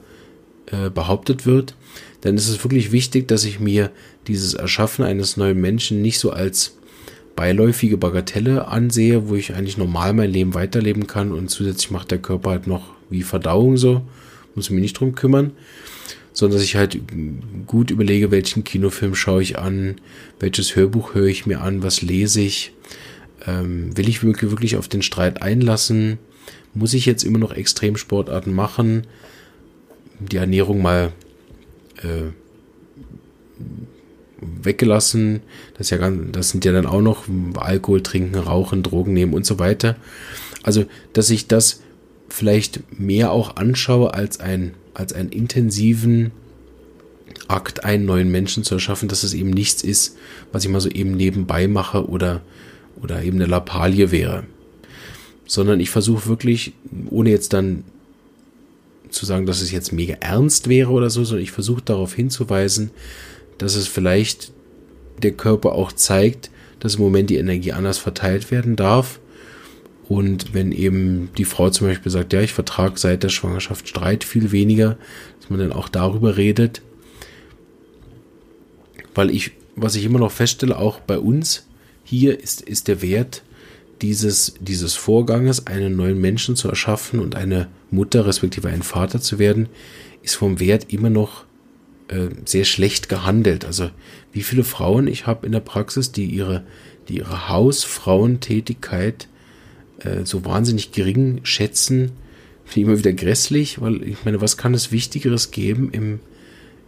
äh, 0.68 0.90
behauptet 0.90 1.46
wird, 1.46 1.76
dann 2.22 2.36
ist 2.36 2.48
es 2.48 2.64
wirklich 2.64 2.92
wichtig, 2.92 3.28
dass 3.28 3.44
ich 3.46 3.60
mir 3.60 3.92
dieses 4.28 4.54
Erschaffen 4.54 5.04
eines 5.04 5.38
neuen 5.38 5.60
Menschen 5.60 6.02
nicht 6.02 6.20
so 6.20 6.32
als 6.32 6.78
beiläufige 7.36 7.98
Bagatelle 7.98 8.68
ansehe, 8.68 9.30
wo 9.30 9.36
ich 9.36 9.56
eigentlich 9.56 9.78
normal 9.78 10.14
mein 10.14 10.30
Leben 10.32 10.54
weiterleben 10.54 11.08
kann 11.08 11.32
und 11.32 11.50
zusätzlich 11.50 11.90
macht 11.90 12.12
der 12.12 12.18
Körper 12.20 12.52
halt 12.52 12.68
noch 12.68 12.92
wie 13.10 13.24
Verdauung 13.24 13.78
so, 13.78 14.02
muss 14.56 14.70
mich 14.70 14.82
nicht 14.82 15.00
drum 15.00 15.16
kümmern, 15.16 15.52
sondern 16.34 16.58
dass 16.58 16.66
ich 16.66 16.76
halt 16.76 17.00
gut 17.68 17.92
überlege, 17.92 18.32
welchen 18.32 18.64
Kinofilm 18.64 19.16
schaue 19.16 19.42
ich 19.42 19.58
an, 19.58 19.96
welches 20.40 20.76
Hörbuch 20.76 21.14
höre 21.14 21.28
ich 21.28 21.46
mir 21.46 21.62
an, 21.62 21.84
was 21.84 22.02
lese 22.02 22.42
ich, 22.42 22.74
ähm, 23.46 23.96
will 23.98 24.10
ich 24.10 24.24
wirklich 24.24 24.78
auf 24.78 24.88
den 24.88 25.02
Streit 25.02 25.42
einlassen, 25.42 26.20
muss 26.74 26.94
ich 26.94 27.06
jetzt 27.06 27.24
immer 27.24 27.40
noch 27.40 27.54
Extremsportarten 27.54 28.54
machen, 28.54 29.08
die 30.20 30.38
Ernährung 30.38 30.82
mal 30.82 31.12
äh, 31.98 32.32
weggelassen. 34.42 35.42
Das, 35.78 35.90
ja 35.90 35.98
ganz, 35.98 36.32
das 36.32 36.50
sind 36.50 36.66
ja 36.66 36.72
dann 36.72 36.86
auch 36.86 37.02
noch 37.02 37.26
Alkohol 37.56 38.02
trinken, 38.02 38.36
rauchen, 38.36 38.84
Drogen 38.84 39.14
nehmen 39.14 39.34
und 39.34 39.46
so 39.46 39.60
weiter. 39.60 39.96
Also, 40.64 40.86
dass 41.14 41.30
ich 41.30 41.48
das 41.48 41.82
vielleicht 42.30 43.00
mehr 43.00 43.32
auch 43.32 43.56
anschaue 43.56 44.14
als, 44.14 44.40
ein, 44.40 44.74
als 45.00 45.14
einen 45.14 45.30
intensiven 45.30 46.32
Akt, 47.48 47.86
einen 47.86 48.06
neuen 48.06 48.30
Menschen 48.30 48.64
zu 48.64 48.76
erschaffen, 48.76 49.08
dass 49.08 49.24
es 49.24 49.34
eben 49.34 49.50
nichts 49.50 49.82
ist, 49.82 50.18
was 50.52 50.64
ich 50.64 50.70
mal 50.70 50.82
so 50.82 50.90
eben 50.90 51.12
nebenbei 51.16 51.68
mache 51.68 52.08
oder, 52.08 52.42
oder 53.02 53.24
eben 53.24 53.38
eine 53.38 53.46
Lappalie 53.46 54.12
wäre. 54.12 54.44
Sondern 55.46 55.80
ich 55.80 55.90
versuche 55.90 56.28
wirklich, 56.28 56.74
ohne 57.10 57.30
jetzt 57.30 57.54
dann 57.54 57.86
zu 59.10 59.26
sagen, 59.26 59.46
dass 59.46 59.62
es 59.62 59.72
jetzt 59.72 59.94
mega 59.94 60.16
ernst 60.20 60.68
wäre 60.68 60.92
oder 60.92 61.10
so, 61.10 61.24
sondern 61.24 61.44
ich 61.44 61.52
versuche 61.52 61.82
darauf 61.82 62.14
hinzuweisen, 62.14 62.92
dass 63.58 63.76
es 63.76 63.88
vielleicht 63.88 64.52
der 65.24 65.32
Körper 65.32 65.72
auch 65.72 65.92
zeigt, 65.92 66.52
dass 66.80 66.96
im 66.96 67.02
Moment 67.02 67.30
die 67.30 67.38
Energie 67.38 67.72
anders 67.72 67.98
verteilt 67.98 68.52
werden 68.52 68.76
darf. 68.76 69.20
Und 70.10 70.56
wenn 70.56 70.72
eben 70.72 71.30
die 71.38 71.46
Frau 71.46 71.70
zum 71.70 71.88
Beispiel 71.88 72.12
sagt, 72.12 72.34
ja, 72.34 72.42
ich 72.42 72.52
vertrage 72.52 72.98
seit 72.98 73.22
der 73.22 73.30
Schwangerschaft 73.30 73.88
Streit 73.88 74.24
viel 74.24 74.52
weniger, 74.52 74.98
dass 75.40 75.52
man 75.52 75.60
dann 75.60 75.72
auch 75.72 75.88
darüber 75.88 76.36
redet. 76.36 76.82
Weil 79.14 79.30
ich, 79.30 79.52
was 79.76 79.96
ich 79.96 80.04
immer 80.04 80.18
noch 80.18 80.32
feststelle, 80.32 80.80
auch 80.80 81.00
bei 81.00 81.20
uns 81.20 81.68
hier 82.04 82.40
ist, 82.40 82.62
ist 82.62 82.88
der 82.88 83.04
Wert 83.04 83.44
dieses, 84.02 84.56
dieses 84.60 84.96
Vorganges, 84.96 85.68
einen 85.68 85.96
neuen 85.96 86.20
Menschen 86.20 86.56
zu 86.56 86.70
erschaffen 86.70 87.20
und 87.20 87.36
eine 87.36 87.68
Mutter 87.92 88.26
respektive 88.26 88.70
ein 88.70 88.82
Vater 88.82 89.22
zu 89.22 89.38
werden, 89.38 89.70
ist 90.24 90.36
vom 90.36 90.60
Wert 90.60 90.92
immer 90.92 91.12
noch 91.12 91.46
äh, 92.08 92.30
sehr 92.46 92.66
schlecht 92.66 93.10
gehandelt. 93.10 93.64
Also 93.64 93.92
wie 94.32 94.42
viele 94.42 94.64
Frauen 94.64 95.06
ich 95.06 95.28
habe 95.28 95.46
in 95.46 95.52
der 95.52 95.60
Praxis, 95.60 96.12
die 96.12 96.26
ihre, 96.26 96.64
die 97.10 97.18
ihre 97.18 97.48
Hausfrauentätigkeit 97.50 99.28
äh, 100.04 100.26
so 100.26 100.46
wahnsinnig 100.46 100.92
gering 100.92 101.42
schätzen, 101.44 102.12
finde 102.66 102.80
ich 102.80 102.88
immer 102.88 102.98
wieder 103.00 103.14
grässlich, 103.14 103.82
weil 103.82 104.04
ich 104.04 104.26
meine, 104.26 104.42
was 104.42 104.58
kann 104.58 104.74
es 104.74 104.92
Wichtigeres 104.92 105.52
geben 105.52 105.90
im, 105.92 106.20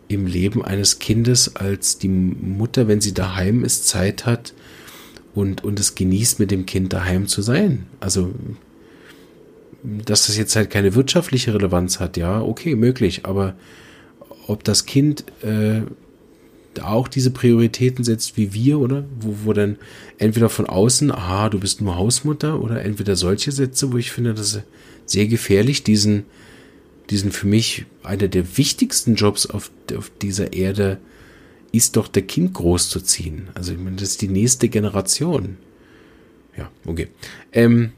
im 0.07 0.27
Leben 0.27 0.63
eines 0.63 0.99
Kindes, 0.99 1.55
als 1.55 1.97
die 1.97 2.09
Mutter, 2.09 2.87
wenn 2.87 3.01
sie 3.01 3.13
daheim 3.13 3.63
ist, 3.63 3.87
Zeit 3.87 4.25
hat 4.25 4.53
und, 5.33 5.63
und 5.63 5.79
es 5.79 5.95
genießt, 5.95 6.39
mit 6.39 6.51
dem 6.51 6.65
Kind 6.65 6.93
daheim 6.93 7.27
zu 7.27 7.41
sein. 7.41 7.85
Also, 7.99 8.31
dass 9.83 10.27
das 10.27 10.37
jetzt 10.37 10.55
halt 10.55 10.69
keine 10.69 10.93
wirtschaftliche 10.95 11.53
Relevanz 11.53 11.99
hat, 11.99 12.17
ja, 12.17 12.41
okay, 12.41 12.75
möglich, 12.75 13.25
aber 13.25 13.55
ob 14.47 14.63
das 14.63 14.85
Kind 14.85 15.23
äh, 15.43 15.81
auch 16.81 17.07
diese 17.07 17.31
Prioritäten 17.31 18.03
setzt 18.03 18.37
wie 18.37 18.53
wir, 18.53 18.79
oder? 18.79 19.03
Wo, 19.19 19.35
wo 19.45 19.53
dann 19.53 19.77
entweder 20.17 20.49
von 20.49 20.65
außen, 20.65 21.11
aha, 21.11 21.49
du 21.49 21.59
bist 21.59 21.81
nur 21.81 21.95
Hausmutter, 21.95 22.61
oder 22.61 22.83
entweder 22.83 23.15
solche 23.15 23.51
Sätze, 23.51 23.91
wo 23.91 23.97
ich 23.97 24.11
finde, 24.11 24.33
das 24.33 24.55
ist 24.55 24.63
sehr 25.05 25.27
gefährlich, 25.27 25.83
diesen, 25.83 26.23
diesen 27.09 27.31
für 27.31 27.47
mich 27.47 27.85
einer 28.03 28.27
der 28.27 28.57
wichtigsten 28.57 29.15
Jobs 29.15 29.45
auf, 29.45 29.71
auf 29.95 30.11
dieser 30.21 30.53
Erde 30.53 30.99
ist 31.71 31.95
doch 31.97 32.07
der 32.07 32.23
Kind 32.23 32.53
großzuziehen. 32.53 33.49
Also 33.53 33.73
ich 33.73 33.79
meine, 33.79 33.97
das 33.97 34.09
ist 34.09 34.21
die 34.21 34.27
nächste 34.27 34.69
Generation. 34.69 35.57
Ja, 36.57 36.69
okay. 36.85 37.07
Ähm, 37.53 37.91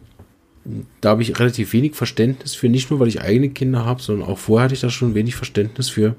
da 1.02 1.10
habe 1.10 1.22
ich 1.22 1.40
relativ 1.40 1.74
wenig 1.74 1.96
Verständnis 1.96 2.56
für, 2.56 2.70
nicht 2.70 2.90
nur 2.90 3.00
weil 3.00 3.08
ich 3.08 3.22
eigene 3.22 3.50
Kinder 3.50 3.86
habe, 3.86 4.02
sondern 4.02 4.28
auch 4.28 4.38
vorher 4.38 4.66
hatte 4.66 4.76
ich 4.76 4.82
da 4.82 4.90
schon 4.90 5.16
wenig 5.16 5.36
Verständnis 5.36 5.90
für 5.90 6.16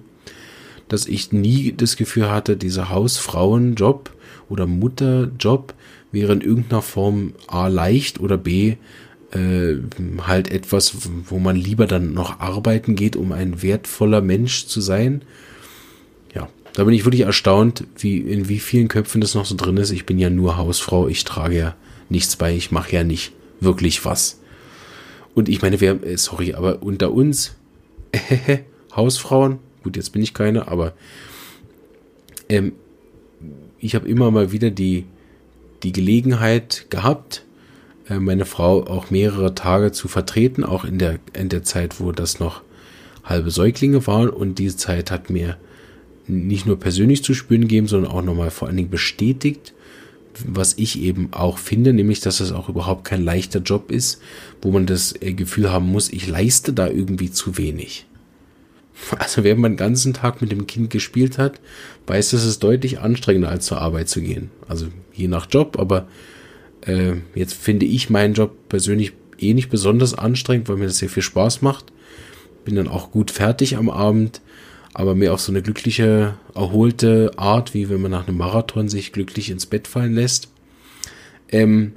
dass 0.89 1.07
ich 1.07 1.33
nie 1.33 1.73
das 1.77 1.97
Gefühl 1.97 2.31
hatte, 2.31 2.57
dieser 2.57 2.91
Hausfrauenjob 2.91 4.11
oder 4.49 4.67
Mutterjob 4.67 5.75
wäre 6.13 6.33
in 6.33 6.41
irgendeiner 6.41 6.83
Form 6.83 7.33
A 7.47 7.69
leicht 7.69 8.21
oder 8.21 8.37
B 8.37 8.77
äh, 9.33 9.77
halt 10.27 10.51
etwas, 10.51 10.97
wo 11.27 11.39
man 11.39 11.57
lieber 11.57 11.87
dann 11.87 12.15
noch 12.15 12.41
arbeiten 12.41 12.95
geht, 12.95 13.17
um 13.17 13.33
ein 13.33 13.63
wertvoller 13.63 14.21
Mensch 14.21 14.67
zu 14.67 14.81
sein. 14.81 15.23
Ja, 16.35 16.49
da 16.75 16.85
bin 16.85 16.95
ich 16.95 17.05
wirklich 17.05 17.23
erstaunt, 17.23 17.85
wie 17.99 18.19
in 18.19 18.49
wie 18.49 18.61
vielen 18.61 18.89
Köpfen 18.89 19.21
das 19.21 19.35
noch 19.35 19.45
so 19.45 19.57
drin 19.57 19.77
ist. 19.77 19.91
Ich 19.91 20.07
bin 20.07 20.19
ja 20.19 20.31
nur 20.31 20.57
Hausfrau, 20.57 21.09
ich 21.09 21.25
trage 21.25 21.59
ja 21.59 21.75
nichts 22.09 22.37
bei, 22.37 22.55
ich 22.55 22.71
mache 22.71 22.93
ja 22.93 23.05
nicht 23.05 23.33
wirklich 23.61 24.05
was. 24.05 24.41
Und 25.35 25.49
ich 25.49 25.63
meine, 25.63 25.81
wer, 25.81 26.03
äh, 26.05 26.17
sorry, 26.17 26.55
aber 26.55 26.83
unter 26.83 27.13
uns, 27.13 27.57
Hausfrauen, 28.95 29.59
Gut, 29.85 29.97
jetzt 29.97 30.11
bin 30.11 30.23
ich 30.23 30.33
keine, 30.33 30.67
aber 30.69 30.95
ähm, 32.49 32.73
ich 33.79 33.95
habe 33.95 34.09
immer 34.09 34.31
mal 34.31 34.51
wieder 34.51 34.71
die, 34.71 35.05
die 35.83 35.93
Gelegenheit 35.93 36.87
gehabt, 36.89 37.45
äh, 38.09 38.19
meine 38.19 38.47
Frau 38.47 38.83
auch 38.87 39.11
mehrere 39.11 39.55
Tage 39.55 39.93
zu 39.93 40.09
vertreten, 40.09 40.65
auch 40.65 40.85
in 40.85 40.99
der, 40.99 41.19
in 41.35 41.51
der 41.51 41.63
Zeit, 41.63 42.01
wo 42.01 42.13
das 42.13 42.41
noch 42.41 42.63
halbe 43.23 43.51
Säuglinge 43.51 44.07
waren. 44.07 44.31
Und 44.31 44.59
diese 44.59 44.79
Zeit 44.79 45.11
hat 45.11 45.29
mir 45.29 45.59
nicht 46.27 46.65
nur 46.65 46.79
persönlich 46.79 47.23
zu 47.23 47.35
spüren 47.35 47.63
gegeben, 47.63 47.87
sondern 47.87 48.11
auch 48.11 48.23
nochmal 48.23 48.51
vor 48.51 48.69
allen 48.69 48.79
Dingen 48.79 48.91
bestätigt, 48.91 49.75
was 50.47 50.79
ich 50.79 50.99
eben 50.99 51.29
auch 51.33 51.59
finde, 51.59 51.93
nämlich, 51.93 52.21
dass 52.21 52.41
es 52.41 52.53
auch 52.53 52.71
überhaupt 52.71 53.05
kein 53.05 53.23
leichter 53.23 53.61
Job 53.61 53.91
ist, 53.91 54.21
wo 54.63 54.71
man 54.71 54.87
das 54.87 55.15
äh, 55.21 55.35
Gefühl 55.35 55.71
haben 55.71 55.87
muss, 55.87 56.11
ich 56.11 56.27
leiste 56.27 56.73
da 56.73 56.89
irgendwie 56.89 57.31
zu 57.31 57.59
wenig. 57.59 58.07
Also 59.19 59.45
wer 59.45 59.57
man 59.57 59.73
den 59.73 59.77
ganzen 59.77 60.15
Tag 60.15 60.41
mit 60.41 60.53
dem 60.53 60.67
Kind 60.67 60.91
gespielt 60.91 61.39
hat, 61.39 61.61
weiß, 62.07 62.31
dass 62.31 62.45
es 62.45 62.59
deutlich 62.59 63.01
anstrengender 63.01 63.49
als 63.49 63.67
zur 63.67 63.81
Arbeit 63.81 64.09
zu 64.09 64.21
gehen. 64.21 64.51
Also 64.69 64.87
je 65.13 65.29
nach 65.29 65.47
Job, 65.51 65.79
aber 65.79 66.07
äh, 66.83 67.15
jetzt 67.35 67.55
finde 67.55 67.87
ich 67.87 68.11
meinen 68.11 68.35
Job 68.35 68.69
persönlich 68.69 69.13
eh 69.39 69.55
nicht 69.55 69.69
besonders 69.69 70.15
anstrengend, 70.15 70.69
weil 70.69 70.77
mir 70.77 70.87
das 70.87 70.99
sehr 70.99 71.09
viel 71.09 71.23
Spaß 71.23 71.63
macht. 71.63 71.87
Bin 72.65 72.77
dann 72.77 72.89
auch 72.89 73.11
gut 73.11 73.31
fertig 73.31 73.77
am 73.77 73.91
Abend, 73.91 74.41
aber 74.95 75.15
mehr 75.15 75.35
auf 75.35 75.41
so 75.41 75.53
eine 75.53 75.63
glückliche, 75.63 76.35
erholte 76.55 77.33
Art, 77.37 77.75
wie 77.75 77.89
wenn 77.89 78.01
man 78.01 78.11
nach 78.11 78.27
einem 78.27 78.39
Marathon 78.39 78.89
sich 78.89 79.13
glücklich 79.13 79.51
ins 79.51 79.67
Bett 79.67 79.89
fallen 79.89 80.15
lässt. 80.15 80.49
Ähm, 81.51 81.93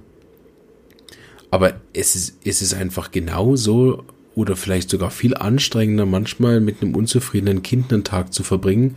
aber 1.51 1.79
es 1.93 2.15
ist, 2.15 2.37
es 2.43 2.61
ist 2.61 2.73
einfach 2.73 3.11
genau 3.11 3.55
so 3.55 4.03
oder 4.37 4.55
vielleicht 4.55 4.91
sogar 4.91 5.09
viel 5.09 5.35
anstrengender, 5.35 6.05
manchmal 6.05 6.61
mit 6.61 6.83
einem 6.83 6.95
unzufriedenen 6.95 7.63
Kind 7.63 7.91
einen 7.91 8.03
Tag 8.03 8.33
zu 8.33 8.43
verbringen, 8.43 8.95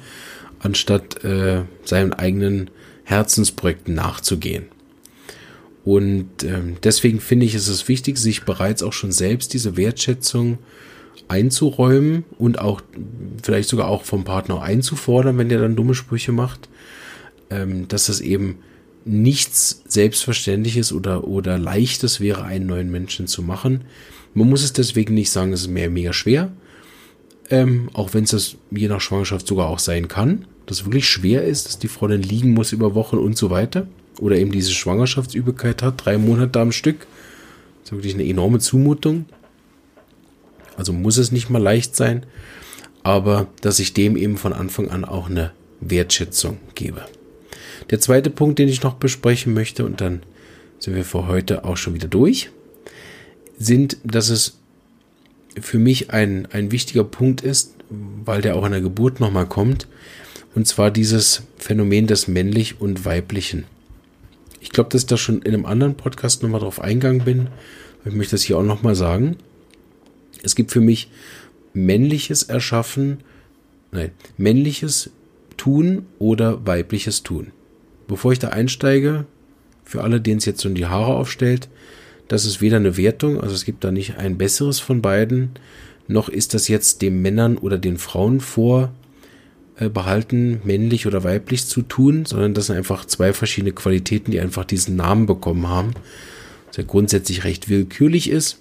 anstatt 0.59 1.25
äh, 1.25 1.63
seinen 1.83 2.13
eigenen 2.13 2.69
Herzensprojekten 3.05 3.95
nachzugehen. 3.95 4.67
Und 5.83 6.45
ähm, 6.45 6.77
deswegen 6.83 7.21
finde 7.21 7.47
ich, 7.47 7.55
ist 7.55 7.69
es 7.69 7.89
wichtig, 7.89 8.19
sich 8.19 8.43
bereits 8.43 8.83
auch 8.83 8.93
schon 8.93 9.13
selbst 9.13 9.55
diese 9.55 9.79
Wertschätzung 9.79 10.59
einzuräumen 11.27 12.25
und 12.39 12.59
auch 12.59 12.83
vielleicht 13.43 13.71
sogar 13.71 13.89
auch 13.89 14.05
vom 14.05 14.25
Partner 14.25 14.61
einzufordern, 14.61 15.39
wenn 15.39 15.49
der 15.49 15.61
dann 15.61 15.75
dumme 15.75 15.95
Sprüche 15.95 16.33
macht, 16.33 16.69
ähm, 17.49 17.89
dass 17.89 18.07
das 18.07 18.21
eben 18.21 18.59
nichts 19.11 19.83
Selbstverständliches 19.87 20.93
oder, 20.93 21.27
oder 21.27 21.59
Leichtes 21.59 22.21
wäre, 22.21 22.45
einen 22.45 22.67
neuen 22.67 22.91
Menschen 22.91 23.27
zu 23.27 23.43
machen. 23.43 23.83
Man 24.35 24.49
muss 24.49 24.63
es 24.63 24.73
deswegen 24.73 25.15
nicht 25.15 25.31
sagen, 25.31 25.53
es 25.53 25.63
ist 25.63 25.69
mehr 25.69 25.91
mega 25.91 26.13
schwer. 26.13 26.53
Ähm, 27.51 27.91
auch 27.93 28.15
wenn 28.15 28.25
es 28.25 28.31
das 28.31 28.57
je 28.71 28.89
nach 28.89 29.01
Schwangerschaft 29.01 29.47
sogar 29.47 29.69
auch 29.69 29.81
sein 29.81 30.07
kann, 30.07 30.47
dass 30.67 30.81
es 30.81 30.85
wirklich 30.87 31.09
schwer 31.09 31.45
ist, 31.45 31.67
dass 31.67 31.79
die 31.81 31.89
Frau 31.89 32.07
dann 32.07 32.23
liegen 32.23 32.51
muss 32.51 32.73
über 32.73 32.95
Wochen 32.95 33.19
und 33.19 33.37
so 33.37 33.51
weiter. 33.51 33.89
Oder 34.21 34.37
eben 34.37 34.53
diese 34.53 34.73
Schwangerschaftsübelkeit 34.73 35.83
hat, 35.83 36.05
drei 36.05 36.17
Monate 36.17 36.61
am 36.61 36.71
Stück. 36.71 37.07
Das 37.83 37.91
ist 37.91 37.93
wirklich 37.93 38.15
eine 38.15 38.27
enorme 38.27 38.61
Zumutung. 38.61 39.25
Also 40.77 40.93
muss 40.93 41.17
es 41.17 41.33
nicht 41.33 41.51
mal 41.51 41.61
leicht 41.61 41.97
sein, 41.97 42.25
aber 43.03 43.49
dass 43.61 43.81
ich 43.81 43.93
dem 43.95 44.17
eben 44.17 44.37
von 44.37 44.53
Anfang 44.53 44.89
an 44.89 45.05
auch 45.05 45.29
eine 45.29 45.53
Wertschätzung 45.81 46.59
gebe. 46.75 47.05
Der 47.89 48.01
zweite 48.01 48.31
Punkt, 48.31 48.59
den 48.59 48.69
ich 48.69 48.83
noch 48.83 48.95
besprechen 48.95 49.55
möchte, 49.55 49.85
und 49.85 50.01
dann 50.01 50.23
sind 50.79 50.95
wir 50.95 51.05
für 51.05 51.27
heute 51.27 51.65
auch 51.65 51.77
schon 51.77 51.95
wieder 51.95 52.09
durch, 52.09 52.51
sind, 53.59 53.97
dass 54.05 54.29
es 54.29 54.59
für 55.61 55.79
mich 55.79 56.11
ein, 56.11 56.47
ein 56.53 56.73
wichtiger 56.73 57.05
Punkt 57.05 57.41
ist, 57.41 57.75
weil 57.89 58.43
der 58.43 58.57
auch 58.57 58.65
in 58.65 58.73
der 58.73 58.81
Geburt 58.81 59.21
nochmal 59.21 59.47
kommt, 59.47 59.87
und 60.55 60.67
zwar 60.67 60.91
dieses 60.91 61.43
Phänomen 61.59 62.07
des 62.07 62.29
männlich 62.29 62.81
und 62.81 63.05
weiblichen. 63.05 63.65
Ich 64.61 64.71
glaube, 64.71 64.91
dass 64.91 65.03
ich 65.03 65.07
da 65.07 65.17
schon 65.17 65.43
in 65.43 65.55
einem 65.55 65.67
anderen 65.67 65.95
Podcast 65.95 66.43
nochmal 66.43 66.61
drauf 66.61 66.81
eingegangen 66.81 67.25
bin. 67.25 67.49
Ich 68.05 68.13
möchte 68.13 68.33
das 68.33 68.43
hier 68.43 68.59
auch 68.59 68.63
nochmal 68.63 68.95
sagen. 68.95 69.37
Es 70.43 70.55
gibt 70.55 70.71
für 70.71 70.81
mich 70.81 71.11
männliches 71.73 72.43
Erschaffen, 72.45 73.19
nein, 73.93 74.11
männliches 74.37 75.11
Tun 75.57 76.07
oder 76.19 76.67
weibliches 76.67 77.23
Tun. 77.23 77.53
Bevor 78.11 78.33
ich 78.33 78.41
da 78.41 78.49
einsteige, 78.49 79.25
für 79.85 80.03
alle, 80.03 80.21
denen 80.21 80.39
es 80.39 80.45
jetzt 80.45 80.61
so 80.61 80.69
in 80.69 80.75
die 80.75 80.87
Haare 80.87 81.15
aufstellt, 81.15 81.69
das 82.27 82.45
ist 82.45 82.61
weder 82.61 82.79
eine 82.79 82.97
Wertung, 82.97 83.41
also 83.41 83.55
es 83.55 83.65
gibt 83.65 83.85
da 83.85 83.93
nicht 83.93 84.17
ein 84.17 84.37
besseres 84.37 84.81
von 84.81 85.01
beiden, 85.01 85.51
noch 86.09 86.29
ist 86.29 86.53
das 86.53 86.67
jetzt 86.67 87.03
den 87.03 87.23
Männern 87.23 87.57
oder 87.57 87.79
den 87.79 87.99
Frauen 87.99 88.41
vorbehalten, 88.41 88.91
männlich 90.65 91.07
oder 91.07 91.23
weiblich 91.23 91.67
zu 91.67 91.83
tun, 91.83 92.27
sondern 92.27 92.53
das 92.53 92.67
sind 92.67 92.79
einfach 92.79 93.05
zwei 93.05 93.33
verschiedene 93.33 93.71
Qualitäten, 93.71 94.33
die 94.33 94.41
einfach 94.41 94.65
diesen 94.65 94.97
Namen 94.97 95.27
bekommen 95.27 95.69
haben, 95.69 95.93
der 96.77 96.83
grundsätzlich 96.83 97.45
recht 97.45 97.69
willkürlich 97.69 98.29
ist. 98.29 98.61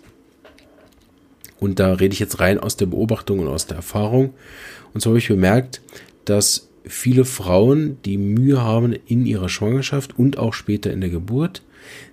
Und 1.59 1.79
da 1.79 1.93
rede 1.93 2.13
ich 2.13 2.19
jetzt 2.19 2.39
rein 2.39 2.59
aus 2.59 2.77
der 2.77 2.85
Beobachtung 2.85 3.39
und 3.39 3.47
aus 3.47 3.65
der 3.65 3.77
Erfahrung. 3.77 4.35
Und 4.93 5.01
so 5.01 5.09
habe 5.09 5.17
ich 5.17 5.27
bemerkt, 5.27 5.81
dass 6.25 6.68
viele 6.85 7.25
Frauen, 7.25 7.97
die 8.05 8.17
Mühe 8.17 8.61
haben 8.61 8.93
in 9.07 9.25
ihrer 9.25 9.49
Schwangerschaft 9.49 10.17
und 10.17 10.37
auch 10.37 10.53
später 10.53 10.91
in 10.91 11.01
der 11.01 11.09
Geburt, 11.09 11.63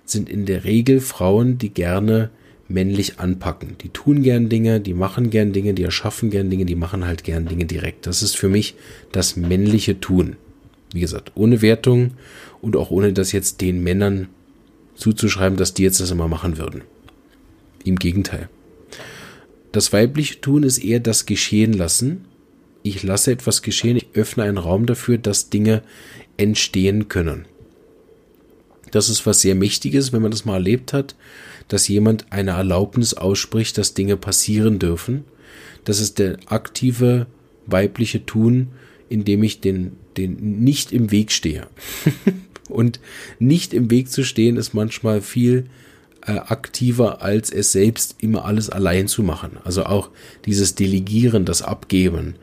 sind 0.05 0.29
in 0.29 0.45
der 0.45 0.63
Regel 0.63 0.99
Frauen, 0.99 1.57
die 1.57 1.69
gerne 1.69 2.29
männlich 2.67 3.19
anpacken. 3.19 3.75
Die 3.81 3.89
tun 3.89 4.23
gern 4.23 4.49
Dinge, 4.49 4.79
die 4.79 4.93
machen 4.93 5.29
gern 5.29 5.53
Dinge, 5.53 5.73
die 5.73 5.83
erschaffen 5.83 6.29
gern 6.29 6.49
Dinge, 6.49 6.65
die 6.65 6.75
machen 6.75 7.05
halt 7.05 7.23
gern 7.23 7.45
Dinge 7.47 7.65
direkt. 7.65 8.07
Das 8.07 8.21
ist 8.21 8.37
für 8.37 8.49
mich 8.49 8.75
das 9.11 9.35
männliche 9.35 9.99
Tun. 9.99 10.35
Wie 10.91 10.99
gesagt, 10.99 11.31
ohne 11.35 11.61
Wertung 11.61 12.11
und 12.61 12.75
auch 12.75 12.91
ohne 12.91 13.13
das 13.13 13.31
jetzt 13.31 13.61
den 13.61 13.83
Männern 13.83 14.27
zuzuschreiben, 14.95 15.57
dass 15.57 15.73
die 15.73 15.83
jetzt 15.83 15.99
das 15.99 16.11
immer 16.11 16.27
machen 16.27 16.57
würden. 16.57 16.81
Im 17.83 17.97
Gegenteil. 17.97 18.49
Das 19.71 19.93
weibliche 19.93 20.41
Tun 20.41 20.63
ist 20.63 20.79
eher 20.79 20.99
das 20.99 21.25
Geschehen 21.25 21.73
lassen, 21.73 22.25
ich 22.89 23.03
lasse 23.03 23.31
etwas 23.31 23.61
geschehen, 23.61 23.97
ich 23.97 24.07
öffne 24.13 24.43
einen 24.43 24.57
Raum 24.57 24.85
dafür, 24.85 25.17
dass 25.17 25.49
Dinge 25.49 25.81
entstehen 26.37 27.07
können. 27.07 27.45
Das 28.91 29.09
ist 29.09 29.25
was 29.25 29.41
sehr 29.41 29.55
Mächtiges, 29.55 30.13
wenn 30.13 30.21
man 30.21 30.31
das 30.31 30.45
mal 30.45 30.55
erlebt 30.55 30.93
hat, 30.93 31.15
dass 31.67 31.87
jemand 31.87 32.31
eine 32.31 32.51
Erlaubnis 32.51 33.13
ausspricht, 33.13 33.77
dass 33.77 33.93
Dinge 33.93 34.15
passieren 34.17 34.79
dürfen. 34.79 35.25
Das 35.83 35.99
ist 35.99 36.19
der 36.19 36.37
aktive 36.45 37.27
weibliche 37.65 38.25
Tun, 38.25 38.69
indem 39.09 39.43
ich 39.43 39.59
den, 39.59 39.93
den 40.15 40.63
nicht 40.63 40.91
im 40.91 41.11
Weg 41.11 41.31
stehe. 41.31 41.67
Und 42.69 42.99
nicht 43.39 43.73
im 43.73 43.89
Weg 43.91 44.09
zu 44.11 44.23
stehen 44.23 44.57
ist 44.57 44.73
manchmal 44.73 45.21
viel 45.21 45.65
aktiver, 46.21 47.21
als 47.21 47.49
es 47.49 47.71
selbst 47.71 48.15
immer 48.19 48.45
alles 48.45 48.69
allein 48.69 49.07
zu 49.07 49.23
machen. 49.23 49.57
Also 49.63 49.85
auch 49.85 50.09
dieses 50.45 50.75
Delegieren, 50.75 51.45
das 51.45 51.61
Abgeben, 51.61 52.35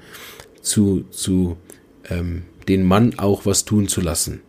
zu, 0.62 1.04
zu 1.10 1.56
ähm, 2.08 2.42
den 2.68 2.82
Mann 2.82 3.18
auch 3.18 3.46
was 3.46 3.64
tun 3.64 3.88
zu 3.88 4.00
lassen. 4.00 4.40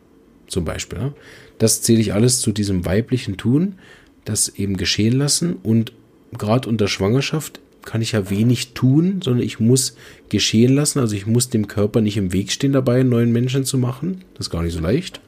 Zum 0.48 0.64
Beispiel. 0.64 1.00
Ne? 1.00 1.14
Das 1.58 1.82
zähle 1.82 2.02
ich 2.02 2.14
alles 2.14 2.40
zu 2.40 2.52
diesem 2.52 2.86
weiblichen 2.86 3.38
Tun, 3.38 3.76
das 4.24 4.50
eben 4.50 4.78
geschehen 4.78 5.18
lassen. 5.18 5.56
Und 5.64 5.92
gerade 6.38 6.70
unter 6.70 6.88
Schwangerschaft 6.88 7.60
kann 7.84 8.02
ich 8.02 8.14
ja 8.14 8.30
wenig 8.30 8.74
tun, 8.74 9.22
sondern 9.24 9.44
ich 9.44 9.60
muss 9.60 9.96
geschehen 10.30 10.74
lassen. 10.74 11.00
Also 11.00 11.16
ich 11.16 11.26
muss 11.26 11.50
dem 11.50 11.68
Körper 11.68 12.02
nicht 12.02 12.18
im 12.18 12.34
Weg 12.34 12.52
stehen 12.52 12.74
dabei, 12.74 13.02
einen 13.02 13.10
neuen 13.10 13.32
Menschen 13.32 13.66
zu 13.66 13.78
machen. 13.78 14.24
Das 14.34 14.48
ist 14.48 14.52
gar 14.52 14.64
nicht 14.64 14.74
so 14.74 14.80
leicht. 14.80 15.22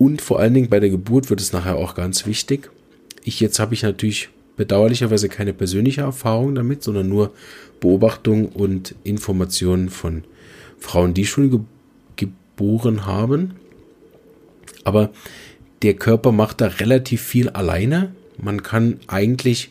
Und 0.00 0.22
vor 0.22 0.40
allen 0.40 0.54
Dingen 0.54 0.70
bei 0.70 0.80
der 0.80 0.88
Geburt 0.88 1.28
wird 1.28 1.42
es 1.42 1.52
nachher 1.52 1.76
auch 1.76 1.94
ganz 1.94 2.24
wichtig. 2.24 2.70
Ich 3.22 3.38
jetzt 3.38 3.58
habe 3.58 3.74
ich 3.74 3.82
natürlich 3.82 4.30
bedauerlicherweise 4.56 5.28
keine 5.28 5.52
persönliche 5.52 6.00
Erfahrung 6.00 6.54
damit, 6.54 6.82
sondern 6.82 7.10
nur 7.10 7.34
Beobachtung 7.80 8.48
und 8.48 8.94
Informationen 9.04 9.90
von 9.90 10.24
Frauen, 10.78 11.12
die 11.12 11.26
schon 11.26 11.50
ge 11.50 11.60
geboren 12.16 13.04
haben. 13.04 13.56
Aber 14.84 15.10
der 15.82 15.92
Körper 15.92 16.32
macht 16.32 16.62
da 16.62 16.68
relativ 16.68 17.20
viel 17.20 17.50
alleine. 17.50 18.14
Man 18.38 18.62
kann 18.62 19.00
eigentlich 19.06 19.70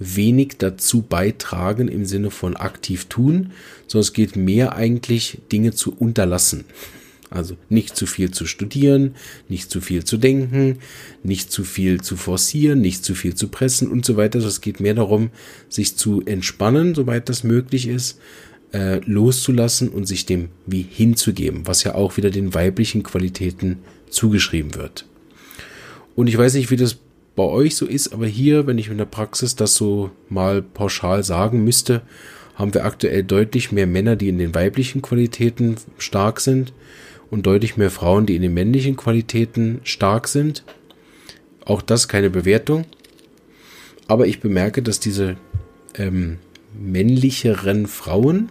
wenig 0.00 0.58
dazu 0.58 1.02
beitragen 1.02 1.86
im 1.86 2.06
Sinne 2.06 2.32
von 2.32 2.56
aktiv 2.56 3.04
tun, 3.04 3.52
sondern 3.86 4.02
es 4.02 4.14
geht 4.14 4.34
mehr 4.34 4.74
eigentlich 4.74 5.38
Dinge 5.52 5.70
zu 5.70 5.94
unterlassen. 5.96 6.64
Also 7.30 7.56
nicht 7.68 7.96
zu 7.96 8.06
viel 8.06 8.32
zu 8.32 8.44
studieren, 8.44 9.14
nicht 9.48 9.70
zu 9.70 9.80
viel 9.80 10.04
zu 10.04 10.16
denken, 10.16 10.78
nicht 11.22 11.52
zu 11.52 11.62
viel 11.62 12.00
zu 12.00 12.16
forcieren, 12.16 12.80
nicht 12.80 13.04
zu 13.04 13.14
viel 13.14 13.36
zu 13.36 13.48
pressen 13.48 13.88
und 13.88 14.04
so 14.04 14.16
weiter. 14.16 14.40
Es 14.40 14.60
geht 14.60 14.80
mehr 14.80 14.94
darum, 14.94 15.30
sich 15.68 15.96
zu 15.96 16.22
entspannen, 16.26 16.96
soweit 16.96 17.28
das 17.28 17.44
möglich 17.44 17.86
ist, 17.86 18.18
äh, 18.72 19.00
loszulassen 19.04 19.88
und 19.88 20.06
sich 20.06 20.26
dem 20.26 20.48
wie 20.66 20.82
hinzugeben, 20.82 21.68
was 21.68 21.84
ja 21.84 21.94
auch 21.94 22.16
wieder 22.16 22.30
den 22.30 22.52
weiblichen 22.52 23.04
Qualitäten 23.04 23.78
zugeschrieben 24.10 24.74
wird. 24.74 25.06
Und 26.16 26.26
ich 26.26 26.36
weiß 26.36 26.54
nicht, 26.54 26.72
wie 26.72 26.76
das 26.76 26.98
bei 27.36 27.44
euch 27.44 27.76
so 27.76 27.86
ist, 27.86 28.12
aber 28.12 28.26
hier, 28.26 28.66
wenn 28.66 28.78
ich 28.78 28.88
in 28.88 28.98
der 28.98 29.04
Praxis 29.04 29.54
das 29.54 29.76
so 29.76 30.10
mal 30.28 30.62
pauschal 30.62 31.22
sagen 31.22 31.62
müsste, 31.62 32.02
haben 32.56 32.74
wir 32.74 32.84
aktuell 32.84 33.22
deutlich 33.22 33.70
mehr 33.70 33.86
Männer, 33.86 34.16
die 34.16 34.28
in 34.28 34.38
den 34.38 34.54
weiblichen 34.54 35.00
Qualitäten 35.00 35.76
stark 35.96 36.40
sind 36.40 36.72
und 37.30 37.46
deutlich 37.46 37.76
mehr 37.76 37.90
Frauen, 37.90 38.26
die 38.26 38.36
in 38.36 38.42
den 38.42 38.54
männlichen 38.54 38.96
Qualitäten 38.96 39.80
stark 39.84 40.28
sind. 40.28 40.64
Auch 41.64 41.82
das 41.82 42.08
keine 42.08 42.30
Bewertung. 42.30 42.84
Aber 44.08 44.26
ich 44.26 44.40
bemerke, 44.40 44.82
dass 44.82 44.98
diese 44.98 45.36
ähm, 45.94 46.38
männlicheren 46.78 47.86
Frauen, 47.86 48.50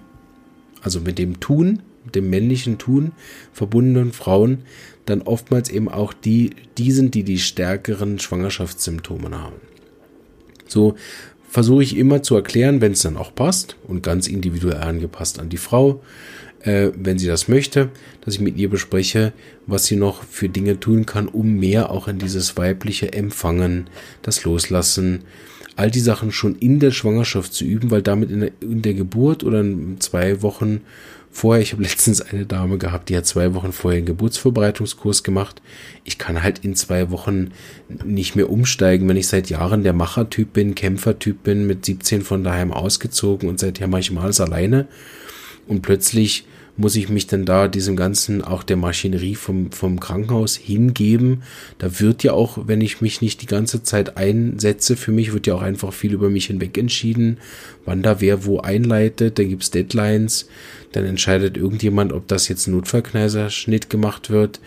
also 0.81 1.01
mit 1.01 1.17
dem 1.17 1.39
Tun, 1.39 1.81
mit 2.05 2.15
dem 2.15 2.29
männlichen 2.29 2.77
Tun 2.77 3.11
verbundenen 3.51 4.13
Frauen, 4.13 4.59
dann 5.05 5.21
oftmals 5.21 5.69
eben 5.69 5.89
auch 5.89 6.13
die, 6.13 6.51
die 6.77 6.91
sind, 6.91 7.13
die 7.15 7.23
die 7.23 7.39
stärkeren 7.39 8.19
Schwangerschaftssymptome 8.19 9.31
haben. 9.31 9.57
So 10.67 10.95
versuche 11.49 11.83
ich 11.83 11.97
immer 11.97 12.23
zu 12.23 12.35
erklären, 12.35 12.79
wenn 12.79 12.93
es 12.93 13.01
dann 13.01 13.17
auch 13.17 13.33
passt 13.33 13.75
und 13.87 14.03
ganz 14.03 14.27
individuell 14.27 14.77
angepasst 14.77 15.39
an 15.39 15.49
die 15.49 15.57
Frau, 15.57 16.01
äh, 16.61 16.89
wenn 16.95 17.17
sie 17.17 17.27
das 17.27 17.47
möchte, 17.47 17.89
dass 18.21 18.35
ich 18.35 18.41
mit 18.41 18.57
ihr 18.57 18.69
bespreche, 18.69 19.33
was 19.65 19.85
sie 19.85 19.95
noch 19.95 20.23
für 20.23 20.49
Dinge 20.49 20.79
tun 20.79 21.05
kann, 21.05 21.27
um 21.27 21.57
mehr 21.57 21.91
auch 21.91 22.07
in 22.07 22.19
dieses 22.19 22.57
weibliche 22.57 23.13
Empfangen, 23.13 23.87
das 24.21 24.43
Loslassen, 24.43 25.23
all 25.75 25.89
die 25.89 26.01
Sachen 26.01 26.31
schon 26.31 26.55
in 26.55 26.79
der 26.79 26.91
Schwangerschaft 26.91 27.53
zu 27.53 27.63
üben, 27.63 27.89
weil 27.89 28.01
damit 28.01 28.31
in 28.31 28.41
der, 28.41 28.51
in 28.59 28.81
der 28.81 28.93
Geburt 28.93 29.45
oder 29.45 29.63
zwei 29.99 30.41
Wochen 30.41 30.81
vorher, 31.31 31.61
ich 31.61 31.71
habe 31.71 31.83
letztens 31.83 32.21
eine 32.21 32.45
Dame 32.45 32.77
gehabt, 32.77 33.07
die 33.07 33.15
hat 33.15 33.25
zwei 33.25 33.53
Wochen 33.53 33.71
vorher 33.71 33.99
einen 33.99 34.05
Geburtsvorbereitungskurs 34.05 35.23
gemacht. 35.23 35.61
Ich 36.03 36.17
kann 36.17 36.43
halt 36.43 36.59
in 36.65 36.75
zwei 36.75 37.11
Wochen 37.11 37.51
nicht 38.03 38.35
mehr 38.35 38.49
umsteigen, 38.49 39.07
wenn 39.07 39.17
ich 39.17 39.27
seit 39.27 39.49
Jahren 39.49 39.83
der 39.83 39.93
Machertyp 39.93 40.51
bin, 40.51 40.75
Kämpfertyp 40.75 41.43
bin, 41.43 41.65
mit 41.65 41.85
17 41.85 42.23
von 42.23 42.43
daheim 42.43 42.73
ausgezogen 42.73 43.47
und 43.47 43.59
seither 43.59 43.87
mache 43.87 44.01
ich 44.01 44.11
mal 44.11 44.23
alles 44.23 44.41
alleine. 44.41 44.87
Und 45.69 45.83
plötzlich 45.83 46.45
muss 46.77 46.95
ich 46.95 47.09
mich 47.09 47.27
dann 47.27 47.45
da 47.45 47.67
diesem 47.67 47.95
ganzen, 47.95 48.41
auch 48.41 48.63
der 48.63 48.77
Maschinerie 48.77 49.35
vom, 49.35 49.71
vom 49.71 49.99
Krankenhaus 49.99 50.55
hingeben. 50.55 51.43
Da 51.77 51.99
wird 51.99 52.23
ja 52.23 52.33
auch, 52.33 52.67
wenn 52.67 52.81
ich 52.81 53.01
mich 53.01 53.21
nicht 53.21 53.41
die 53.41 53.45
ganze 53.45 53.83
Zeit 53.83 54.17
einsetze, 54.17 54.97
für 54.97 55.11
mich 55.11 55.31
wird 55.31 55.45
ja 55.45 55.53
auch 55.53 55.61
einfach 55.61 55.93
viel 55.93 56.13
über 56.13 56.29
mich 56.29 56.47
hinweg 56.47 56.77
entschieden, 56.77 57.37
wann 57.85 58.01
da 58.01 58.19
wer 58.19 58.45
wo 58.45 58.59
einleitet, 58.59 59.37
da 59.37 59.43
gibt's 59.43 59.71
Deadlines, 59.71 60.47
dann 60.93 61.05
entscheidet 61.05 61.55
irgendjemand, 61.55 62.13
ob 62.13 62.27
das 62.27 62.47
jetzt 62.47 62.67
Notfallkneiserschnitt 62.67 63.91
gemacht 63.91 64.31
wird. 64.31 64.59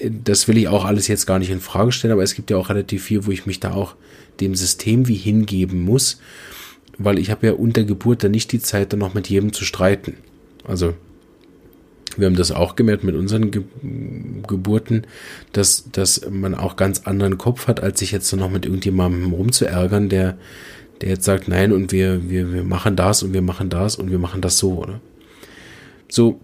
Das 0.00 0.48
will 0.48 0.56
ich 0.56 0.68
auch 0.68 0.86
alles 0.86 1.08
jetzt 1.08 1.26
gar 1.26 1.40
nicht 1.40 1.50
in 1.50 1.60
Frage 1.60 1.92
stellen, 1.92 2.12
aber 2.12 2.22
es 2.22 2.34
gibt 2.34 2.50
ja 2.50 2.56
auch 2.56 2.70
relativ 2.70 3.02
viel, 3.02 3.26
wo 3.26 3.32
ich 3.32 3.44
mich 3.44 3.60
da 3.60 3.74
auch 3.74 3.96
dem 4.40 4.54
System 4.54 5.08
wie 5.08 5.16
hingeben 5.16 5.82
muss, 5.82 6.20
weil 6.96 7.18
ich 7.18 7.30
habe 7.30 7.48
ja 7.48 7.52
unter 7.52 7.82
Geburt 7.82 8.22
dann 8.22 8.30
nicht 8.30 8.52
die 8.52 8.60
Zeit, 8.60 8.92
dann 8.92 9.00
noch 9.00 9.14
mit 9.14 9.28
jedem 9.28 9.52
zu 9.52 9.64
streiten. 9.64 10.14
Also 10.68 10.94
wir 12.16 12.26
haben 12.26 12.36
das 12.36 12.52
auch 12.52 12.76
gemerkt 12.76 13.04
mit 13.04 13.14
unseren 13.14 13.50
Ge 13.50 13.62
Geburten, 14.46 15.06
dass, 15.52 15.90
dass 15.92 16.28
man 16.30 16.54
auch 16.54 16.76
ganz 16.76 17.00
anderen 17.00 17.38
Kopf 17.38 17.66
hat, 17.66 17.82
als 17.82 17.98
sich 17.98 18.12
jetzt 18.12 18.34
noch 18.34 18.50
mit 18.50 18.64
irgendjemandem 18.64 19.32
rumzuärgern, 19.32 20.08
der, 20.08 20.38
der 21.00 21.10
jetzt 21.10 21.24
sagt, 21.24 21.48
nein, 21.48 21.72
und 21.72 21.92
wir, 21.92 22.30
wir, 22.30 22.52
wir 22.52 22.64
machen 22.64 22.96
das 22.96 23.22
und 23.22 23.32
wir 23.34 23.42
machen 23.42 23.68
das 23.68 23.96
und 23.96 24.10
wir 24.10 24.18
machen 24.18 24.40
das 24.40 24.58
so, 24.58 24.78
oder? 24.78 25.00
So, 26.08 26.40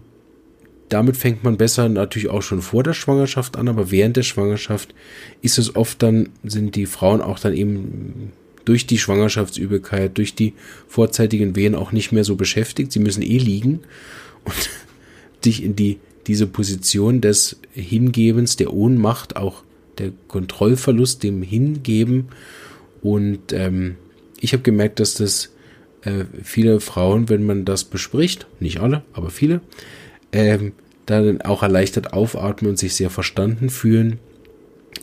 damit 0.89 1.17
fängt 1.17 1.43
man 1.43 1.57
besser 1.57 1.89
natürlich 1.89 2.29
auch 2.29 2.43
schon 2.43 2.61
vor 2.61 2.83
der 2.83 2.93
Schwangerschaft 2.93 3.57
an, 3.57 3.67
aber 3.67 3.89
während 3.89 4.17
der 4.17 4.23
Schwangerschaft 4.23 4.93
ist 5.41 5.57
es 5.57 5.75
oft 5.75 6.01
dann, 6.03 6.29
sind 6.43 6.75
die 6.75 6.85
Frauen 6.85 7.21
auch 7.21 7.39
dann 7.39 7.53
eben 7.53 8.31
durch 8.65 8.87
die 8.87 8.97
Schwangerschaftsübelkeit, 8.97 10.17
durch 10.17 10.35
die 10.35 10.53
vorzeitigen 10.87 11.55
Wehen 11.55 11.75
auch 11.75 11.91
nicht 11.91 12.11
mehr 12.11 12.23
so 12.23 12.35
beschäftigt. 12.35 12.91
Sie 12.91 12.99
müssen 12.99 13.21
eh 13.21 13.37
liegen 13.37 13.81
und 14.43 14.69
dich 15.45 15.63
in 15.63 15.75
die, 15.75 15.99
diese 16.27 16.47
Position 16.47 17.21
des 17.21 17.57
Hingebens, 17.73 18.57
der 18.57 18.73
Ohnmacht, 18.73 19.35
auch 19.35 19.63
der 19.97 20.11
Kontrollverlust, 20.27 21.23
dem 21.23 21.41
Hingeben. 21.41 22.29
Und 23.01 23.53
ähm, 23.53 23.95
ich 24.41 24.53
habe 24.53 24.63
gemerkt, 24.63 24.99
dass 24.99 25.13
das 25.13 25.53
äh, 26.01 26.25
viele 26.43 26.79
Frauen, 26.79 27.29
wenn 27.29 27.45
man 27.45 27.65
das 27.65 27.83
bespricht, 27.83 28.47
nicht 28.59 28.79
alle, 28.79 29.03
aber 29.13 29.29
viele, 29.29 29.61
ähm, 30.31 30.73
dann 31.05 31.41
auch 31.41 31.61
erleichtert 31.61 32.13
aufatmen 32.13 32.71
und 32.71 32.79
sich 32.79 32.95
sehr 32.95 33.11
verstanden 33.11 33.69
fühlen 33.69 34.19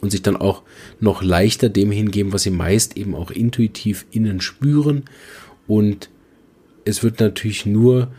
und 0.02 0.10
sich 0.10 0.20
dann 0.20 0.36
auch 0.36 0.62
noch 1.00 1.22
leichter 1.22 1.70
dem 1.70 1.90
hingeben, 1.90 2.32
was 2.32 2.42
sie 2.42 2.50
meist 2.50 2.96
eben 2.96 3.14
auch 3.14 3.30
intuitiv 3.30 4.04
innen 4.10 4.40
spüren. 4.42 5.04
Und 5.66 6.10
es 6.84 7.02
wird 7.02 7.20
natürlich 7.20 7.64
nur 7.64 8.12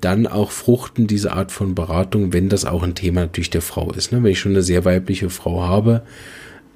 dann 0.00 0.26
auch 0.26 0.52
fruchten, 0.52 1.06
diese 1.06 1.32
Art 1.32 1.52
von 1.52 1.74
Beratung, 1.74 2.32
wenn 2.32 2.48
das 2.48 2.64
auch 2.64 2.82
ein 2.82 2.94
Thema 2.94 3.22
natürlich 3.22 3.50
der 3.50 3.60
Frau 3.60 3.92
ist. 3.92 4.12
Ne? 4.12 4.22
Wenn 4.22 4.30
ich 4.30 4.38
schon 4.38 4.52
eine 4.52 4.62
sehr 4.62 4.84
weibliche 4.84 5.30
Frau 5.30 5.64
habe, 5.64 6.02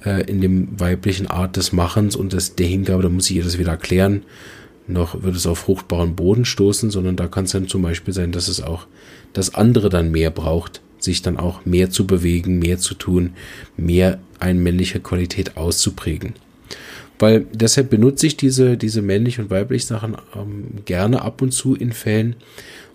äh, 0.05 0.29
in 0.29 0.41
dem 0.41 0.79
weiblichen 0.79 1.29
Art 1.29 1.57
des 1.57 1.73
Machens 1.73 2.17
und 2.17 2.33
des, 2.33 2.57
der 2.57 2.67
Hingabe, 2.67 3.05
dann 3.05 3.15
muss 3.15 3.31
ich 3.31 3.37
ihr 3.37 3.45
das 3.45 3.59
wieder 3.59 3.71
erklären, 3.73 4.25
noch 4.89 5.23
wird 5.23 5.37
es 5.37 5.47
auf 5.47 5.59
fruchtbaren 5.59 6.17
Boden 6.17 6.45
stoßen, 6.45 6.91
sondern 6.91 7.15
da 7.15 7.29
kann 7.29 7.45
es 7.45 7.53
dann 7.53 7.69
zum 7.69 7.83
Beispiel 7.83 8.15
sein, 8.15 8.33
dass 8.33 8.49
es 8.49 8.61
auch 8.61 8.87
das 9.33 9.55
andere 9.55 9.91
dann 9.91 10.11
mehr 10.11 10.31
braucht, 10.31 10.81
sich 10.99 11.23
dann 11.23 11.37
auch 11.37 11.65
mehr 11.65 11.91
zu 11.91 12.07
bewegen, 12.07 12.59
mehr 12.59 12.79
zu 12.79 12.95
tun, 12.95 13.31
mehr 13.77 14.19
eine 14.39 14.59
männliche 14.59 15.01
Qualität 15.01 15.57
auszuprägen. 15.57 16.35
Weil 17.19 17.47
deshalb 17.53 17.91
benutze 17.91 18.27
ich 18.27 18.37
diese, 18.37 18.77
diese 18.77 19.03
männlich 19.03 19.39
und 19.41 19.51
weiblich 19.51 19.87
Sachen 19.87 20.17
ähm, 20.37 20.85
gerne 20.85 21.23
ab 21.23 21.43
und 21.43 21.53
zu 21.53 21.75
in 21.75 21.93
Fällen, 21.93 22.37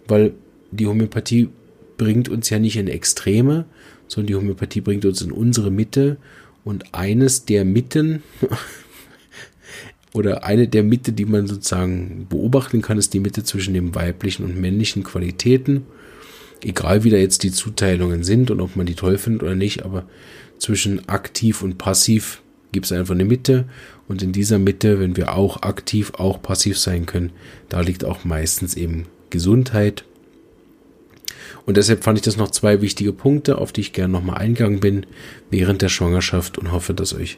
weil 0.07 0.33
die 0.71 0.87
Homöopathie 0.87 1.49
bringt 1.97 2.29
uns 2.29 2.49
ja 2.49 2.59
nicht 2.59 2.77
in 2.77 2.87
Extreme, 2.87 3.65
sondern 4.07 4.27
die 4.27 4.35
Homöopathie 4.35 4.81
bringt 4.81 5.05
uns 5.05 5.21
in 5.21 5.31
unsere 5.31 5.71
Mitte 5.71 6.17
und 6.63 6.93
eines 6.93 7.45
der 7.45 7.65
Mitten 7.65 8.23
oder 10.13 10.45
eine 10.45 10.67
der 10.67 10.83
Mitte, 10.83 11.11
die 11.11 11.25
man 11.25 11.47
sozusagen 11.47 12.27
beobachten 12.29 12.81
kann, 12.81 12.97
ist 12.97 13.13
die 13.13 13.19
Mitte 13.19 13.43
zwischen 13.43 13.73
den 13.73 13.93
weiblichen 13.95 14.45
und 14.45 14.59
männlichen 14.59 15.03
Qualitäten. 15.03 15.83
Egal 16.63 17.03
wie 17.03 17.09
da 17.09 17.17
jetzt 17.17 17.43
die 17.43 17.51
Zuteilungen 17.51 18.23
sind 18.23 18.51
und 18.51 18.61
ob 18.61 18.75
man 18.75 18.85
die 18.85 18.95
toll 18.95 19.17
findet 19.17 19.43
oder 19.43 19.55
nicht, 19.55 19.83
aber 19.83 20.05
zwischen 20.57 21.07
aktiv 21.09 21.61
und 21.61 21.77
passiv 21.77 22.41
gibt 22.71 22.85
es 22.85 22.91
einfach 22.91 23.13
eine 23.13 23.25
Mitte 23.25 23.65
und 24.07 24.21
in 24.21 24.31
dieser 24.31 24.59
Mitte, 24.59 24.99
wenn 24.99 25.17
wir 25.17 25.33
auch 25.35 25.61
aktiv, 25.61 26.13
auch 26.15 26.41
passiv 26.41 26.77
sein 26.77 27.05
können, 27.05 27.31
da 27.69 27.81
liegt 27.81 28.05
auch 28.05 28.25
meistens 28.25 28.75
eben 28.75 29.05
Gesundheit. 29.29 30.03
Und 31.65 31.77
deshalb 31.77 32.03
fand 32.03 32.17
ich 32.17 32.23
das 32.23 32.37
noch 32.37 32.51
zwei 32.51 32.81
wichtige 32.81 33.13
Punkte, 33.13 33.57
auf 33.57 33.71
die 33.71 33.81
ich 33.81 33.93
gerne 33.93 34.11
nochmal 34.11 34.37
eingegangen 34.37 34.79
bin 34.79 35.05
während 35.49 35.81
der 35.81 35.89
Schwangerschaft 35.89 36.57
und 36.57 36.71
hoffe, 36.71 36.93
dass 36.93 37.13
euch 37.13 37.37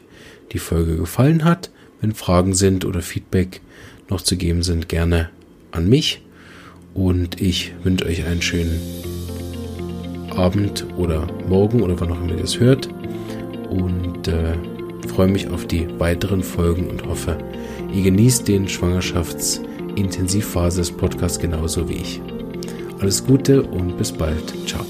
die 0.52 0.58
Folge 0.58 0.96
gefallen 0.96 1.44
hat. 1.44 1.70
Wenn 2.00 2.14
Fragen 2.14 2.54
sind 2.54 2.84
oder 2.84 3.02
Feedback 3.02 3.60
noch 4.08 4.20
zu 4.20 4.36
geben 4.36 4.62
sind, 4.62 4.88
gerne 4.88 5.30
an 5.70 5.88
mich. 5.88 6.22
Und 6.94 7.40
ich 7.40 7.74
wünsche 7.82 8.06
euch 8.06 8.24
einen 8.24 8.42
schönen 8.42 8.80
Abend 10.36 10.86
oder 10.96 11.26
Morgen 11.48 11.82
oder 11.82 11.98
wann 12.00 12.12
auch 12.12 12.20
immer 12.20 12.34
ihr 12.34 12.44
es 12.44 12.60
hört. 12.60 12.88
Und 13.70 14.28
äh, 14.28 14.54
freue 15.08 15.28
mich 15.28 15.48
auf 15.50 15.66
die 15.66 15.88
weiteren 15.98 16.42
Folgen 16.42 16.88
und 16.88 17.06
hoffe, 17.06 17.38
ihr 17.92 18.02
genießt 18.02 18.48
den 18.48 18.68
Schwangerschaftsintensivphase 18.68 20.80
des 20.80 20.90
Podcasts 20.92 21.38
genauso 21.38 21.88
wie 21.88 21.94
ich. 21.94 22.20
Alles 23.00 23.26
Gute 23.26 23.62
und 23.62 23.96
bis 23.98 24.12
bald. 24.12 24.54
Ciao. 24.66 24.84